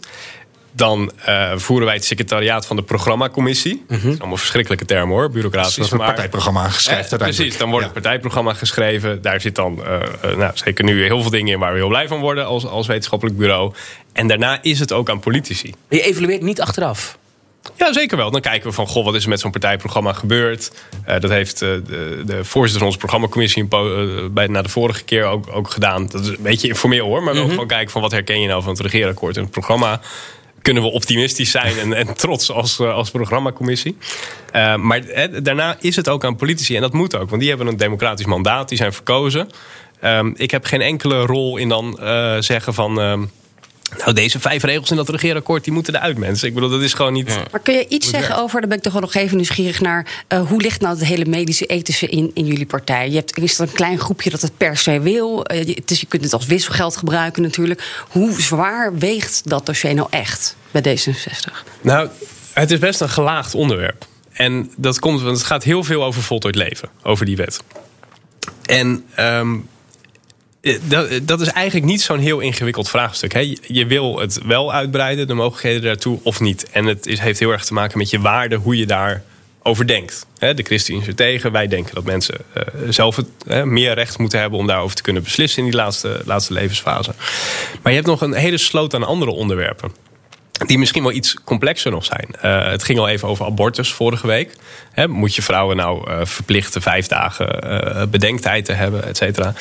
[0.79, 3.85] Dan eh, voeren wij het secretariaat van de programmacommissie.
[3.87, 5.73] Dat is allemaal verschrikkelijke termen hoor, bureaucratisch.
[5.73, 7.37] Precies, een maar- partijprogramma geschreven Eh, uiteindelijk.
[7.37, 9.21] Precies, dan wordt het partijprogramma geschreven.
[9.21, 12.07] Daar zit dan eh, nou, zeker nu heel veel dingen in waar we heel blij
[12.07, 13.73] van worden als, als wetenschappelijk bureau.
[14.13, 15.73] En daarna is het ook aan politici.
[15.89, 17.17] Je evalueert niet achteraf.
[17.77, 18.31] Ja, zeker wel.
[18.31, 20.71] Dan kijken we van, goh, wat is er met zo'n partijprogramma gebeurd?
[21.05, 21.81] Eh, dat heeft de,
[22.25, 26.07] de voorzitter van onze programmacommissie eh, bij, na de vorige keer ook, ook gedaan.
[26.07, 27.51] Dat is een beetje informeel hoor, maar wel Mhm.
[27.51, 30.01] gewoon kijken van wat herken je nou van het regeerakkoord en het programma.
[30.61, 33.97] Kunnen we optimistisch zijn en, en trots als, eh, als programmacommissie.
[34.51, 35.01] Eh, maar
[35.43, 38.25] daarna is het ook aan politici en dat moet ook, want die hebben een democratisch
[38.25, 39.49] mandaat, die zijn verkozen.
[39.99, 42.99] Ehm, ik heb geen enkele rol in dan eh, zeggen van.
[42.99, 43.23] ehm,
[43.97, 46.47] nou, deze vijf regels in dat regeerakkoord, die moeten eruit, mensen.
[46.47, 47.37] Ik bedoel, dat is gewoon niet.
[47.51, 50.23] Maar kun je iets zeggen over, daar ben ik toch wel nog even nieuwsgierig naar...
[50.27, 53.09] eh, hoe ligt nou het hele medische ethische in, in jullie partij?
[53.09, 55.45] Je hebt, is er een klein groepje dat het per se wil?
[55.45, 57.83] Eh, je- dus je kunt het als wisselgeld gebruiken natuurlijk.
[58.09, 61.53] Hoe zwaar weegt dat dossier nou echt bij D66?
[61.81, 62.09] Nou,
[62.53, 64.05] het is best een gelaagd onderwerp.
[64.31, 67.59] En dat komt, want het gaat heel veel over voltooid leven, over die wet.
[68.65, 69.59] En ehm, eh,
[70.81, 73.33] dat, dat is eigenlijk niet zo'n heel ingewikkeld vraagstuk.
[73.33, 73.39] Hè.
[73.61, 76.69] Je- wil het wel uitbreiden, de mogelijkheden daartoe, of niet.
[76.71, 80.25] En het is, heeft heel erg te maken met je waarde, hoe je daarover denkt.
[80.37, 81.51] Hè, De ChristenUnie is er tegen.
[81.51, 83.19] Wij denken dat mensen eh, zelf
[83.63, 87.13] meer recht moeten hebben om daarover te kunnen beslissen in die laatste, laatste levensfase.
[87.81, 89.91] Maar je hebt nog een hele sloot aan andere onderwerpen
[90.65, 92.27] die misschien wel iets complexer nog zijn.
[92.41, 94.55] Eh, het ging al even over abortus vorige week.
[95.07, 99.53] Moet je vrouwen nou eh, verplichten vijf dagen eh, bedenktijd te hebben, et cetera.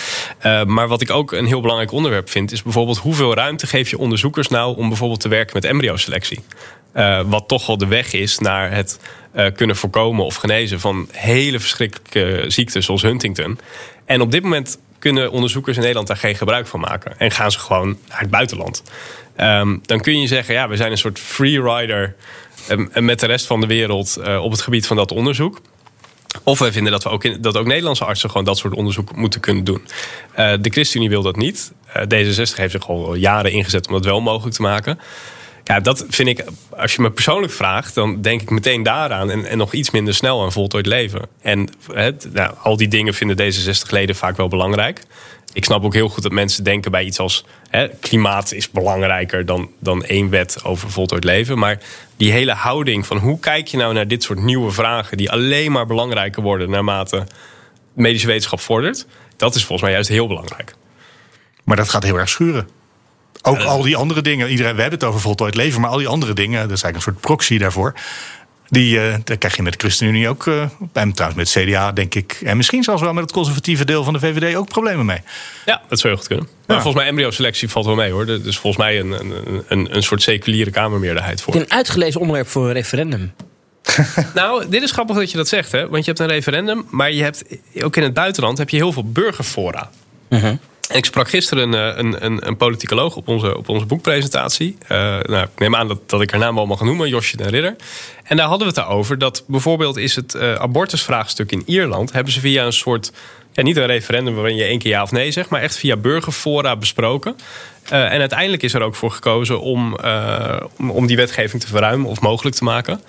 [0.65, 2.53] Maar wat ik ook een heel belangrijk onderwerp vind...
[2.53, 4.77] is bijvoorbeeld hoeveel ruimte geef je onderzoekers nou...
[4.77, 6.45] om bijvoorbeeld te werken met embryoselectie.
[7.27, 9.01] Wat toch wel de weg is naar het
[9.55, 10.81] kunnen voorkomen of genezen...
[10.81, 13.59] van hele verschrikkelijke ziektes zoals Huntington.
[14.05, 17.19] En op dit moment kunnen onderzoekers in Nederland daar geen gebruik van maken.
[17.19, 18.83] En gaan ze gewoon naar het buitenland.
[19.39, 22.15] Ehm, dan kun je zeggen, ja, we zijn een soort freerider
[22.71, 25.61] um, met de rest van de wereld eh, op het gebied van dat onderzoek.
[26.43, 29.41] Of wij vinden dat, we ook dat ook Nederlandse artsen gewoon dat soort onderzoek moeten
[29.41, 29.83] kunnen doen.
[30.33, 31.73] Eh, de ChristenUnie wil dat niet.
[31.93, 34.99] Eh, D66 heeft zich al jaren ingezet om dat wel mogelijk te maken.
[35.65, 36.45] Ja, dat vind ik,
[36.77, 39.31] als je me persoonlijk vraagt, dan denk ik meteen daaraan.
[39.31, 41.29] En, en nog iets minder snel aan voltooid leven.
[41.43, 41.69] En
[42.33, 45.03] nou, al die dingen vinden D66-leden vaak wel belangrijk.
[45.53, 49.47] Ik snap ook heel goed dat mensen denken bij iets als hè, klimaat is belangrijker
[49.47, 51.59] dan, dan één wet over voltooid leven.
[51.59, 51.79] Maar
[52.17, 55.73] die hele houding van hoe kijk je nou naar dit soort nieuwe vragen die alleen
[55.73, 57.27] maar belangrijker worden naarmate
[57.93, 60.75] medische wetenschap vordert, dat is volgens mij juist heel belangrijk.
[61.65, 62.69] Maar dat gaat heel erg schuren.
[63.43, 64.51] Ook al die andere dingen.
[64.51, 66.97] Iedereen, we hebben het over voltooid leven, maar al die andere dingen, dat is eigenlijk
[66.97, 67.95] een soort proxy daarvoor.
[68.69, 70.63] Die, eh, daar krijg je met de ChristenUnie ook, eh,
[70.93, 72.41] en trouwens met CDA, denk ik.
[72.45, 75.21] En misschien zelfs wel met het conservatieve deel van de VVD ook problemen mee.
[75.65, 76.49] Ja, dat zou heel goed kunnen.
[76.67, 78.29] Maar volgens mij embryoselectie valt wel mee hoor.
[78.29, 81.55] Is volgens mij een, een, een, een soort seculiere kamermeerderheid voor.
[81.55, 83.33] Een uitgelezen onderwerp voor een referendum.
[84.35, 85.89] Nou, dit is grappig dat je dat zegt, hè?
[85.89, 87.45] Want je hebt een referendum, maar je hebt
[87.83, 89.91] ook in het buitenland heb je heel veel burgerfora.
[90.29, 90.61] En
[90.93, 94.77] ik sprak gisteren een, een, een, een politicoloog op onze, op onze boekpresentatie.
[94.87, 97.49] Eh, nou, ik neem aan dat, dat ik haar naam wel mag noemen, Josje den
[97.49, 97.77] Ridder.
[98.25, 102.13] En daar hadden we het over dat bijvoorbeeld is het eh, abortusvraagstuk in Ierland...
[102.13, 103.13] hebben ze via een soort,
[103.55, 105.49] niet een referendum waarin je één keer ja of nee zegt...
[105.49, 107.37] maar echt via burgerfora besproken.
[107.89, 111.69] Eh, en uiteindelijk is er ook voor gekozen om, eh, om, om die wetgeving te
[111.69, 113.01] verruimen of mogelijk te maken.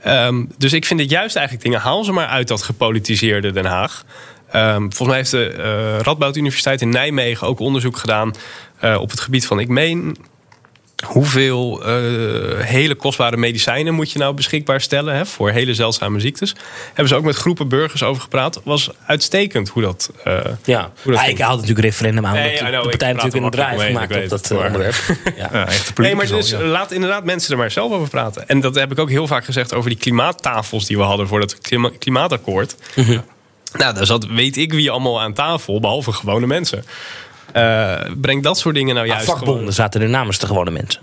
[0.00, 3.64] Ehm, dus ik vind het juist eigenlijk dingen, haal ze maar uit dat gepolitiseerde Den
[3.64, 4.04] Haag.
[4.56, 8.34] Ehm, volgens mij heeft de eh, Radboud Universiteit in Nijmegen ook onderzoek gedaan
[8.80, 10.16] eh, op het gebied van, ik meen,
[11.06, 11.92] hoeveel eh,
[12.64, 16.54] hele kostbare medicijnen moet je nou beschikbaar stellen hè, voor hele zeldzame ziektes.
[16.86, 18.60] Hebben ze ook met groepen burgers over gepraat.
[18.64, 20.10] Was uitstekend hoe dat.
[20.24, 22.32] eh, Ja, hoe dat Ah, ik haal natuurlijk referendum aan.
[22.34, 24.94] Nee, omdat I de ik partij natuurlijk een draai heeft omheen, gemaakt op dat onderwerp.
[25.36, 25.66] Ja.
[25.96, 28.48] Nee, maar dus laat inderdaad mensen er maar zelf over praten.
[28.48, 31.40] En dat heb ik ook heel vaak gezegd over die klimaattafels die we hadden voor
[31.40, 32.76] dat klima- klimaatakkoord.
[33.72, 36.84] Nou, daar zat weet ik wie allemaal aan tafel, behalve gewone mensen.
[37.56, 39.72] Uh, breng dat soort dingen nou Ah, juist vakbonden gewoon...
[39.72, 41.00] zaten er namens de gewone mensen.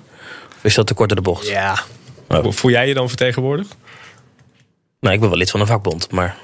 [0.58, 1.48] Of is dat te kort de bocht?
[1.48, 1.80] Ja.
[2.30, 3.76] Voel jij je dan vertegenwoordigd?
[5.00, 6.38] Nou, ik ben wel lid van een vakbond, maar...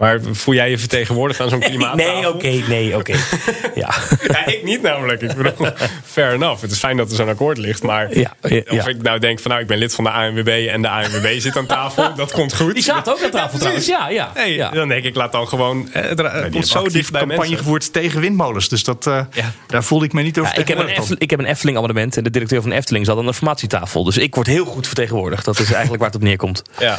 [0.00, 2.12] Maar voel jij je vertegenwoordigd aan zo'n klimaattafel?
[2.20, 3.12] Nee, oké, nee, oké.
[3.74, 3.94] ja.
[4.28, 5.22] Ja, ik niet namelijk.
[5.22, 5.68] Ik bedoel,
[6.04, 6.62] fair enough.
[6.62, 7.82] Het is fijn dat er zo'n akkoord ligt.
[7.82, 8.78] Maar Ja, ja, ja.
[8.80, 11.38] of ik nou denk van nou, ik ben lid van de ANWB en de ANWB
[11.40, 12.14] zit aan tafel.
[12.14, 12.74] Dat komt goed.
[12.74, 13.86] Die zaten ook aan tafel trouwens.
[13.86, 14.32] Ja, ja.
[14.34, 15.88] Nee, dan denk ik, laat dan gewoon...
[15.92, 17.58] eh, Het, het komt zo dicht bij campagne mensen.
[17.58, 18.68] gevoerd tegen windmolens.
[18.68, 19.20] Dus dat, eh,
[19.66, 21.76] daar voelde ik me niet over Ja, ik, heb een Eftel- ik heb een Efteling
[21.76, 24.04] abonnement en de directeur van de Efteling zat aan de informatietafel.
[24.04, 25.44] Dus ik word heel goed vertegenwoordigd.
[25.44, 26.62] Dat is eigenlijk waar het op neerkomt.
[26.78, 26.98] Ja.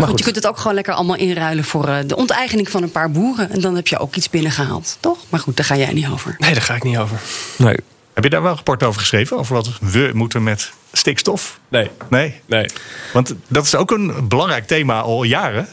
[0.00, 2.82] Maar goed, je kunt het ook gewoon lekker allemaal inruilen voor eh, de onteigening van
[2.82, 3.50] een paar boeren.
[3.50, 5.18] En dan heb je ook iets binnengehaald, toch?
[5.28, 6.34] Maar goed, daar ga jij niet over.
[6.38, 7.20] Nee, daar ga ik niet over.
[7.56, 7.76] Nee.
[8.14, 9.38] Heb je daar wel een rapport over geschreven?
[9.38, 11.60] Over wat we moeten met stikstof?
[11.68, 11.90] Nee.
[12.08, 12.40] Nee?
[12.46, 12.66] Nee.
[13.12, 15.68] Want dat is ook een belangrijk thema al jaren.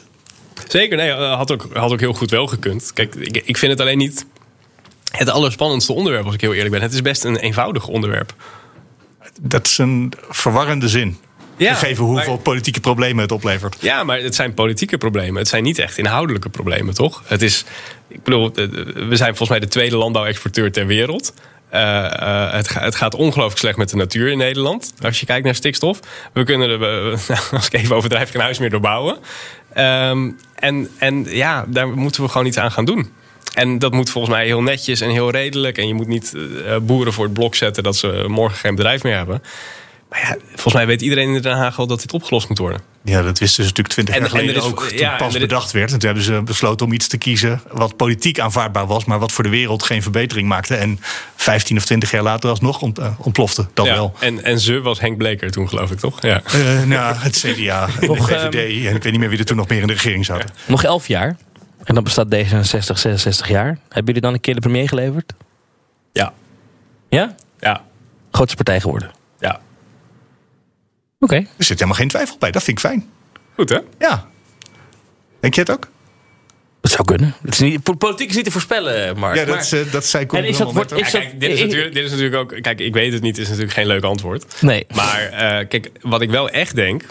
[0.68, 2.94] Zeker, nee, eh, had ook, had ook heel goed wel gekund.
[2.94, 4.26] Kijk, ik, ik vind het alleen niet
[5.12, 6.82] het allerspannendste onderwerp, als ik heel eerlijk ben.
[6.82, 8.34] Het is best een eenvoudig onderwerp.
[9.42, 11.18] Dat is een verwarrende zin.
[11.58, 13.76] Ja, gegeven hoeveel maar- politieke problemen het oplevert.
[13.80, 15.36] Ja, maar het zijn politieke problemen.
[15.40, 17.24] Het zijn niet echt inhoudelijke problemen, toch?
[17.26, 17.66] Het is,
[18.08, 18.52] ik bedoel,
[18.94, 21.34] we zijn volgens mij de tweede landbouwexporteur ter wereld.
[21.70, 24.94] Eh, eh, het, het gaat ongelooflijk slecht met de natuur in Nederland.
[25.02, 26.00] Als je kijkt naar stikstof.
[26.34, 29.18] We kunnen, er, we- nou, als ik even overdrijf, geen huis meer doorbouwen.
[29.74, 33.12] Ehm, en, en ja, daar moeten we gewoon iets aan gaan doen.
[33.54, 35.78] En dat moet volgens mij heel netjes en heel redelijk.
[35.78, 36.34] En je moet niet
[36.66, 39.42] eh, boeren voor het blok zetten dat ze morgen geen bedrijf meer hebben.
[40.10, 42.82] Maar ja, volgens mij weet iedereen in Den Haag wel dat dit opgelost moet worden.
[43.04, 45.18] Ja, dat wisten ze natuurlijk twintig En- jaar en geleden is- ook toen ja, en
[45.18, 45.92] pas bedacht werd.
[45.92, 49.06] En toen hebben ze besloten om iets te kiezen wat politiek aanvaardbaar was...
[49.06, 50.76] maar wat voor de wereld geen verbetering maakte.
[50.76, 51.00] En
[51.36, 53.68] 15 of 20 jaar later alsnog ont, eh, ontplofte.
[53.74, 54.14] Dat Ja, wel.
[54.20, 56.22] En, en ze was Henk Bleker toen, geloof ik, toch?
[56.22, 56.42] Ja.
[56.44, 58.86] Eh, nou, het CDA en de Nog, VVD.
[58.88, 60.50] en ik weet niet meer wie er toen nog meer in de regering zaten.
[60.68, 61.38] Nog elf jaar.
[61.84, 63.66] En dan bestaat D66 66 jaar.
[63.68, 65.34] Hebben jullie dan een keer de premier geleverd?
[66.14, 66.34] Ja.
[67.10, 67.36] Ja?
[67.60, 67.82] Ja.
[68.32, 69.12] Grootste partij geworden.
[69.40, 69.60] Ja.
[71.20, 71.36] Oké.
[71.36, 72.52] Er zit helemaal geen twijfel bij.
[72.52, 73.06] Dat vind ik fijn.
[73.56, 73.80] Goed, hè?
[74.00, 74.28] Ja.
[75.40, 75.88] Denk je het ook?
[76.82, 77.36] Dat zou kunnen.
[77.42, 79.36] Het is niet, po- politiek is niet te voorspellen, Mark.
[79.36, 81.12] Ja, dat, Maar- is, eh, dat zei Koen En is dat, wordt, is Ja, dat,
[81.22, 82.62] kijk, dit, is natuurlijk, dit is natuurlijk ook.
[82.62, 84.62] Kijk, ik weet het niet, is natuurlijk geen leuk antwoord.
[84.62, 84.86] Nee.
[84.96, 87.04] Maar eh, kijk, wat ik wel echt denk.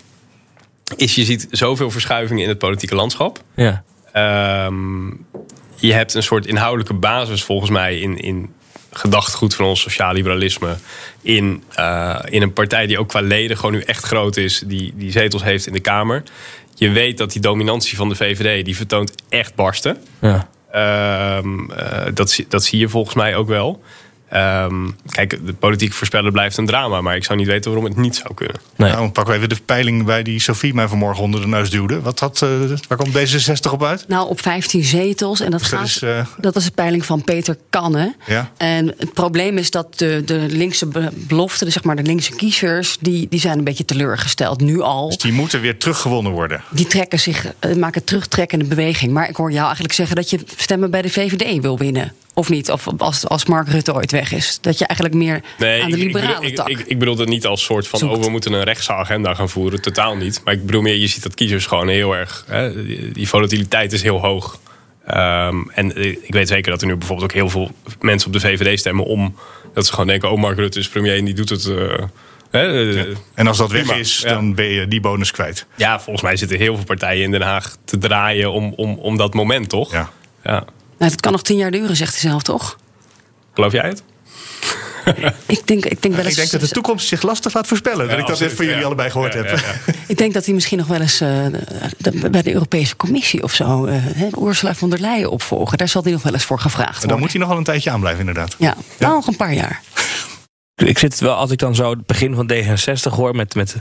[0.96, 3.42] Is je ziet zoveel verschuivingen in het politieke landschap.
[3.54, 3.84] Ja.
[4.12, 5.07] Ehm,
[5.74, 8.54] je hebt een soort inhoudelijke basis volgens mij in, in
[8.99, 10.76] gedachtegoed van ons sociaal liberalisme.
[11.22, 14.62] In, eh, in een partij die ook qua leden gewoon nu echt groot is.
[14.66, 16.22] Die, die zetels heeft in de Kamer.
[16.74, 19.99] Je weet dat die dominantie van de VVD, die vertoont echt barsten.
[20.20, 20.49] Ja.
[20.70, 21.38] Eh,
[22.14, 23.82] dat, dat zie je volgens mij ook wel.
[24.29, 27.01] Ehm, kijk, de politiek voorspellen blijft een drama.
[27.01, 28.57] Maar ik zou niet weten waarom het niet zou kunnen.
[28.77, 28.91] Nee.
[28.93, 32.01] Nou, pakken we even de peiling bij die Sofie mij vanmorgen onder de neus duwde.
[32.01, 32.49] Wat had, eh,
[32.89, 34.05] waar komt D66 op uit?
[34.09, 35.41] Nou, op 15 zetels.
[35.41, 38.14] En dat, Dus dat gaat, is, eh, dat is de peiling van Peter Kanne.
[38.27, 38.51] Ja.
[38.57, 42.97] En het probleem is dat de, de linkse be- beloften, zeg maar de linkse kiezers,
[43.01, 45.07] die, die zijn een beetje teleurgesteld nu al.
[45.09, 46.62] Dus die moeten weer teruggewonnen worden.
[46.70, 49.12] Die trekken zich, eh, maken terugtrekkende beweging.
[49.12, 52.12] Maar ik hoor jou eigenlijk zeggen dat je stemmen bij de VVD wil winnen.
[52.39, 52.70] Of niet?
[52.70, 54.59] Of als, als Mark Rutte ooit weg is.
[54.61, 56.68] Dat je eigenlijk meer Nee, aan de liberale bedoel, ik, tak.
[56.68, 58.11] ik, ik bedoel het niet als soort van...
[58.11, 59.80] oh, we moeten een rechtse agenda gaan voeren.
[59.80, 60.41] Totaal niet.
[60.45, 62.45] Maar ik bedoel meer, je ziet dat kiezers gewoon heel erg...
[62.49, 64.59] Hè, die, volatiliteit is heel hoog.
[65.07, 67.70] Ehm, en eh, ik weet zeker dat er nu bijvoorbeeld ook heel veel
[68.01, 69.05] mensen op de VVD stemmen...
[69.05, 69.34] om
[69.74, 71.66] dat ze gewoon denken, oh, Mark Rutte is premier en die doet het...
[71.66, 71.76] eh,
[72.51, 74.28] hè, eh, En als dat weg is, Ja.
[74.34, 75.66] dan ben je die bonus kwijt.
[75.76, 79.16] Ja, volgens mij zitten heel veel partijen in Den Haag te draaien om, om, om
[79.16, 79.93] dat moment, toch?
[79.93, 80.11] Ja.
[80.45, 80.64] ja.
[80.99, 82.78] Nou, het kan nog tien jaar duren, zegt hij zelf, toch?
[83.55, 84.03] Geloof jij het?
[85.47, 88.09] Ik denk, ik denk, wel Ik eens, denk dat de toekomst zich lastig laat voorspellen.
[88.09, 88.86] dat ik dat net van jullie ja.
[88.86, 89.59] allebei gehoord Ja, heb.
[89.59, 89.92] ja, ja.
[90.07, 91.44] ik denk dat hij misschien nog wel eens eh,
[91.99, 93.84] de- bij de Europese Commissie of zo...
[93.84, 95.78] eh, hè, Ursula von der Leyen opvolgen.
[95.78, 97.18] Daar zal hij nog wel eens voor gevraagd Dan worden.
[97.18, 98.55] moet hij nog wel een tijdje aanblijven, inderdaad.
[98.59, 99.80] Ja, nou, nog een paar jaar.
[100.74, 103.76] Ik zit wel, als ik dan zo het begin van D66 hoor met, met,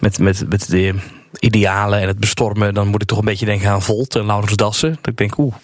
[0.00, 0.94] met, met, met de
[1.38, 4.56] idealen en het bestormen, dan moet ik toch een beetje denken aan Volt en Laurens
[4.56, 4.90] Dassen.
[5.00, 5.54] Dat ik denk, oeh,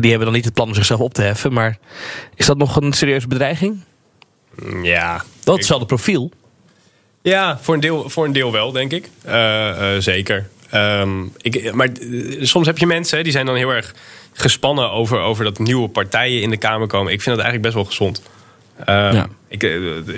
[0.00, 1.78] die hebben dan niet het plan om zichzelf op te heffen, maar
[2.34, 3.80] is dat nog een serieuze bedreiging?
[4.82, 5.16] Ja.
[5.16, 6.30] Dat is hetzelfde profiel.
[7.22, 9.10] Ja, voor een deel, voor een deel wel, denk ik.
[9.22, 10.48] Eh, eh, zeker.
[10.70, 13.94] Ehm, ik, maar eh, soms heb je mensen hè, die zijn dan heel erg
[14.32, 17.12] gespannen over, over dat nieuwe partijen in de Kamer komen.
[17.12, 18.22] Ik vind dat eigenlijk best wel gezond.
[18.84, 19.28] Ehm, Ja.
[19.48, 19.70] ik, eh,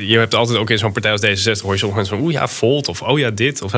[0.09, 2.33] je hebt altijd ook in zo'n partij als D66 hoor je sommige mensen van oeh
[2.33, 3.63] ja, Volt of oh ja, dit.
[3.63, 3.75] Of,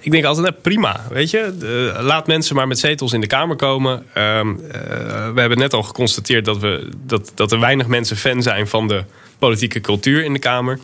[0.00, 1.94] ik denk altijd, nou, prima, weet je.
[2.00, 4.06] Laat mensen maar met zetels in de Kamer komen.
[4.14, 8.42] Ehm, eh, we hebben net al geconstateerd dat, we, dat, dat er weinig mensen fan
[8.42, 9.04] zijn van de
[9.38, 10.78] politieke cultuur in de Kamer.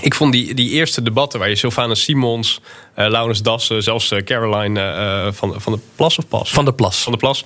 [0.00, 2.60] ik vond die, die eerste debatten waar je Sylvanus Simons,
[2.98, 6.50] uh, Laurens Dassen, zelfs Caroline uh, van, van de Plas of Pas?
[6.50, 7.02] Van de Plas.
[7.02, 7.44] Van de Plas.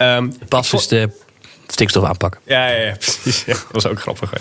[0.00, 1.10] Um, Plas is de
[1.66, 2.40] stikstof aanpakken.
[2.44, 3.44] Ja, ja, ja precies.
[3.44, 4.32] Ja, dat was ook grappig.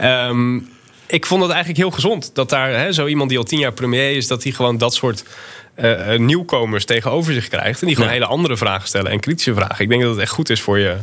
[0.00, 0.68] Um,
[1.06, 3.72] ik vond het eigenlijk heel gezond dat daar hè, zo iemand die al tien jaar
[3.72, 5.24] premier is, dat hij gewoon dat soort
[5.76, 7.80] uh, nieuwkomers tegenover zich krijgt.
[7.80, 9.84] En die gewoon hele andere vragen stellen en kritische vragen.
[9.84, 10.96] Ik denk dat het echt goed is voor je,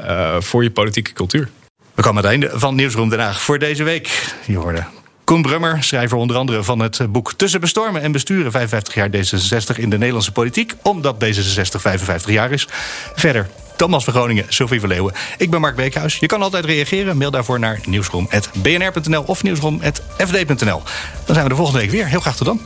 [0.00, 1.48] uh, voor je politieke cultuur.
[1.94, 4.34] We komen aan het einde van Nieuwsroom Den Haag voor deze week.
[4.46, 4.84] Je hoorde
[5.24, 9.76] Koen Brummer, schrijver onder andere van het boek Tussen bestormen en besturen 55 jaar D66
[9.76, 12.68] in de Nederlandse politiek, omdat D66 55 jaar is.
[13.14, 15.14] Verder Thomas van Groningen, Sophie van Leeuwen.
[15.38, 16.16] Ik ben Mark Beekhuis.
[16.16, 17.16] Je kan altijd reageren.
[17.16, 20.82] Mail daarvoor naar nieuwsroom.bnr.nl of nieuwsroom.fd.nl.
[21.24, 22.06] Dan zijn we de volgende week weer.
[22.06, 22.60] Heel graag tot dan.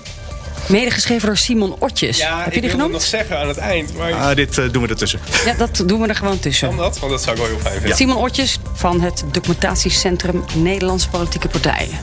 [0.67, 2.19] Medegeschreven door Simon Otjes.
[2.19, 2.93] Ja, Heb je die genoemd?
[2.93, 3.97] nog zeggen aan het eind.
[3.97, 4.13] Maar...
[4.13, 5.21] Ah, dit uh, doen we ertussen.
[5.45, 6.69] Ja, dat doen we er gewoon tussen.
[6.69, 6.99] Kan dat?
[6.99, 7.97] Want dat zou ik wel heel fijn vinden.
[7.97, 11.99] Simon Otjes van het documentatiecentrum Nederlandse Politieke Partijen.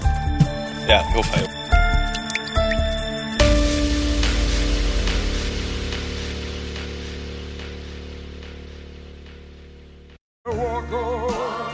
[0.88, 1.46] Ja, heel fijn.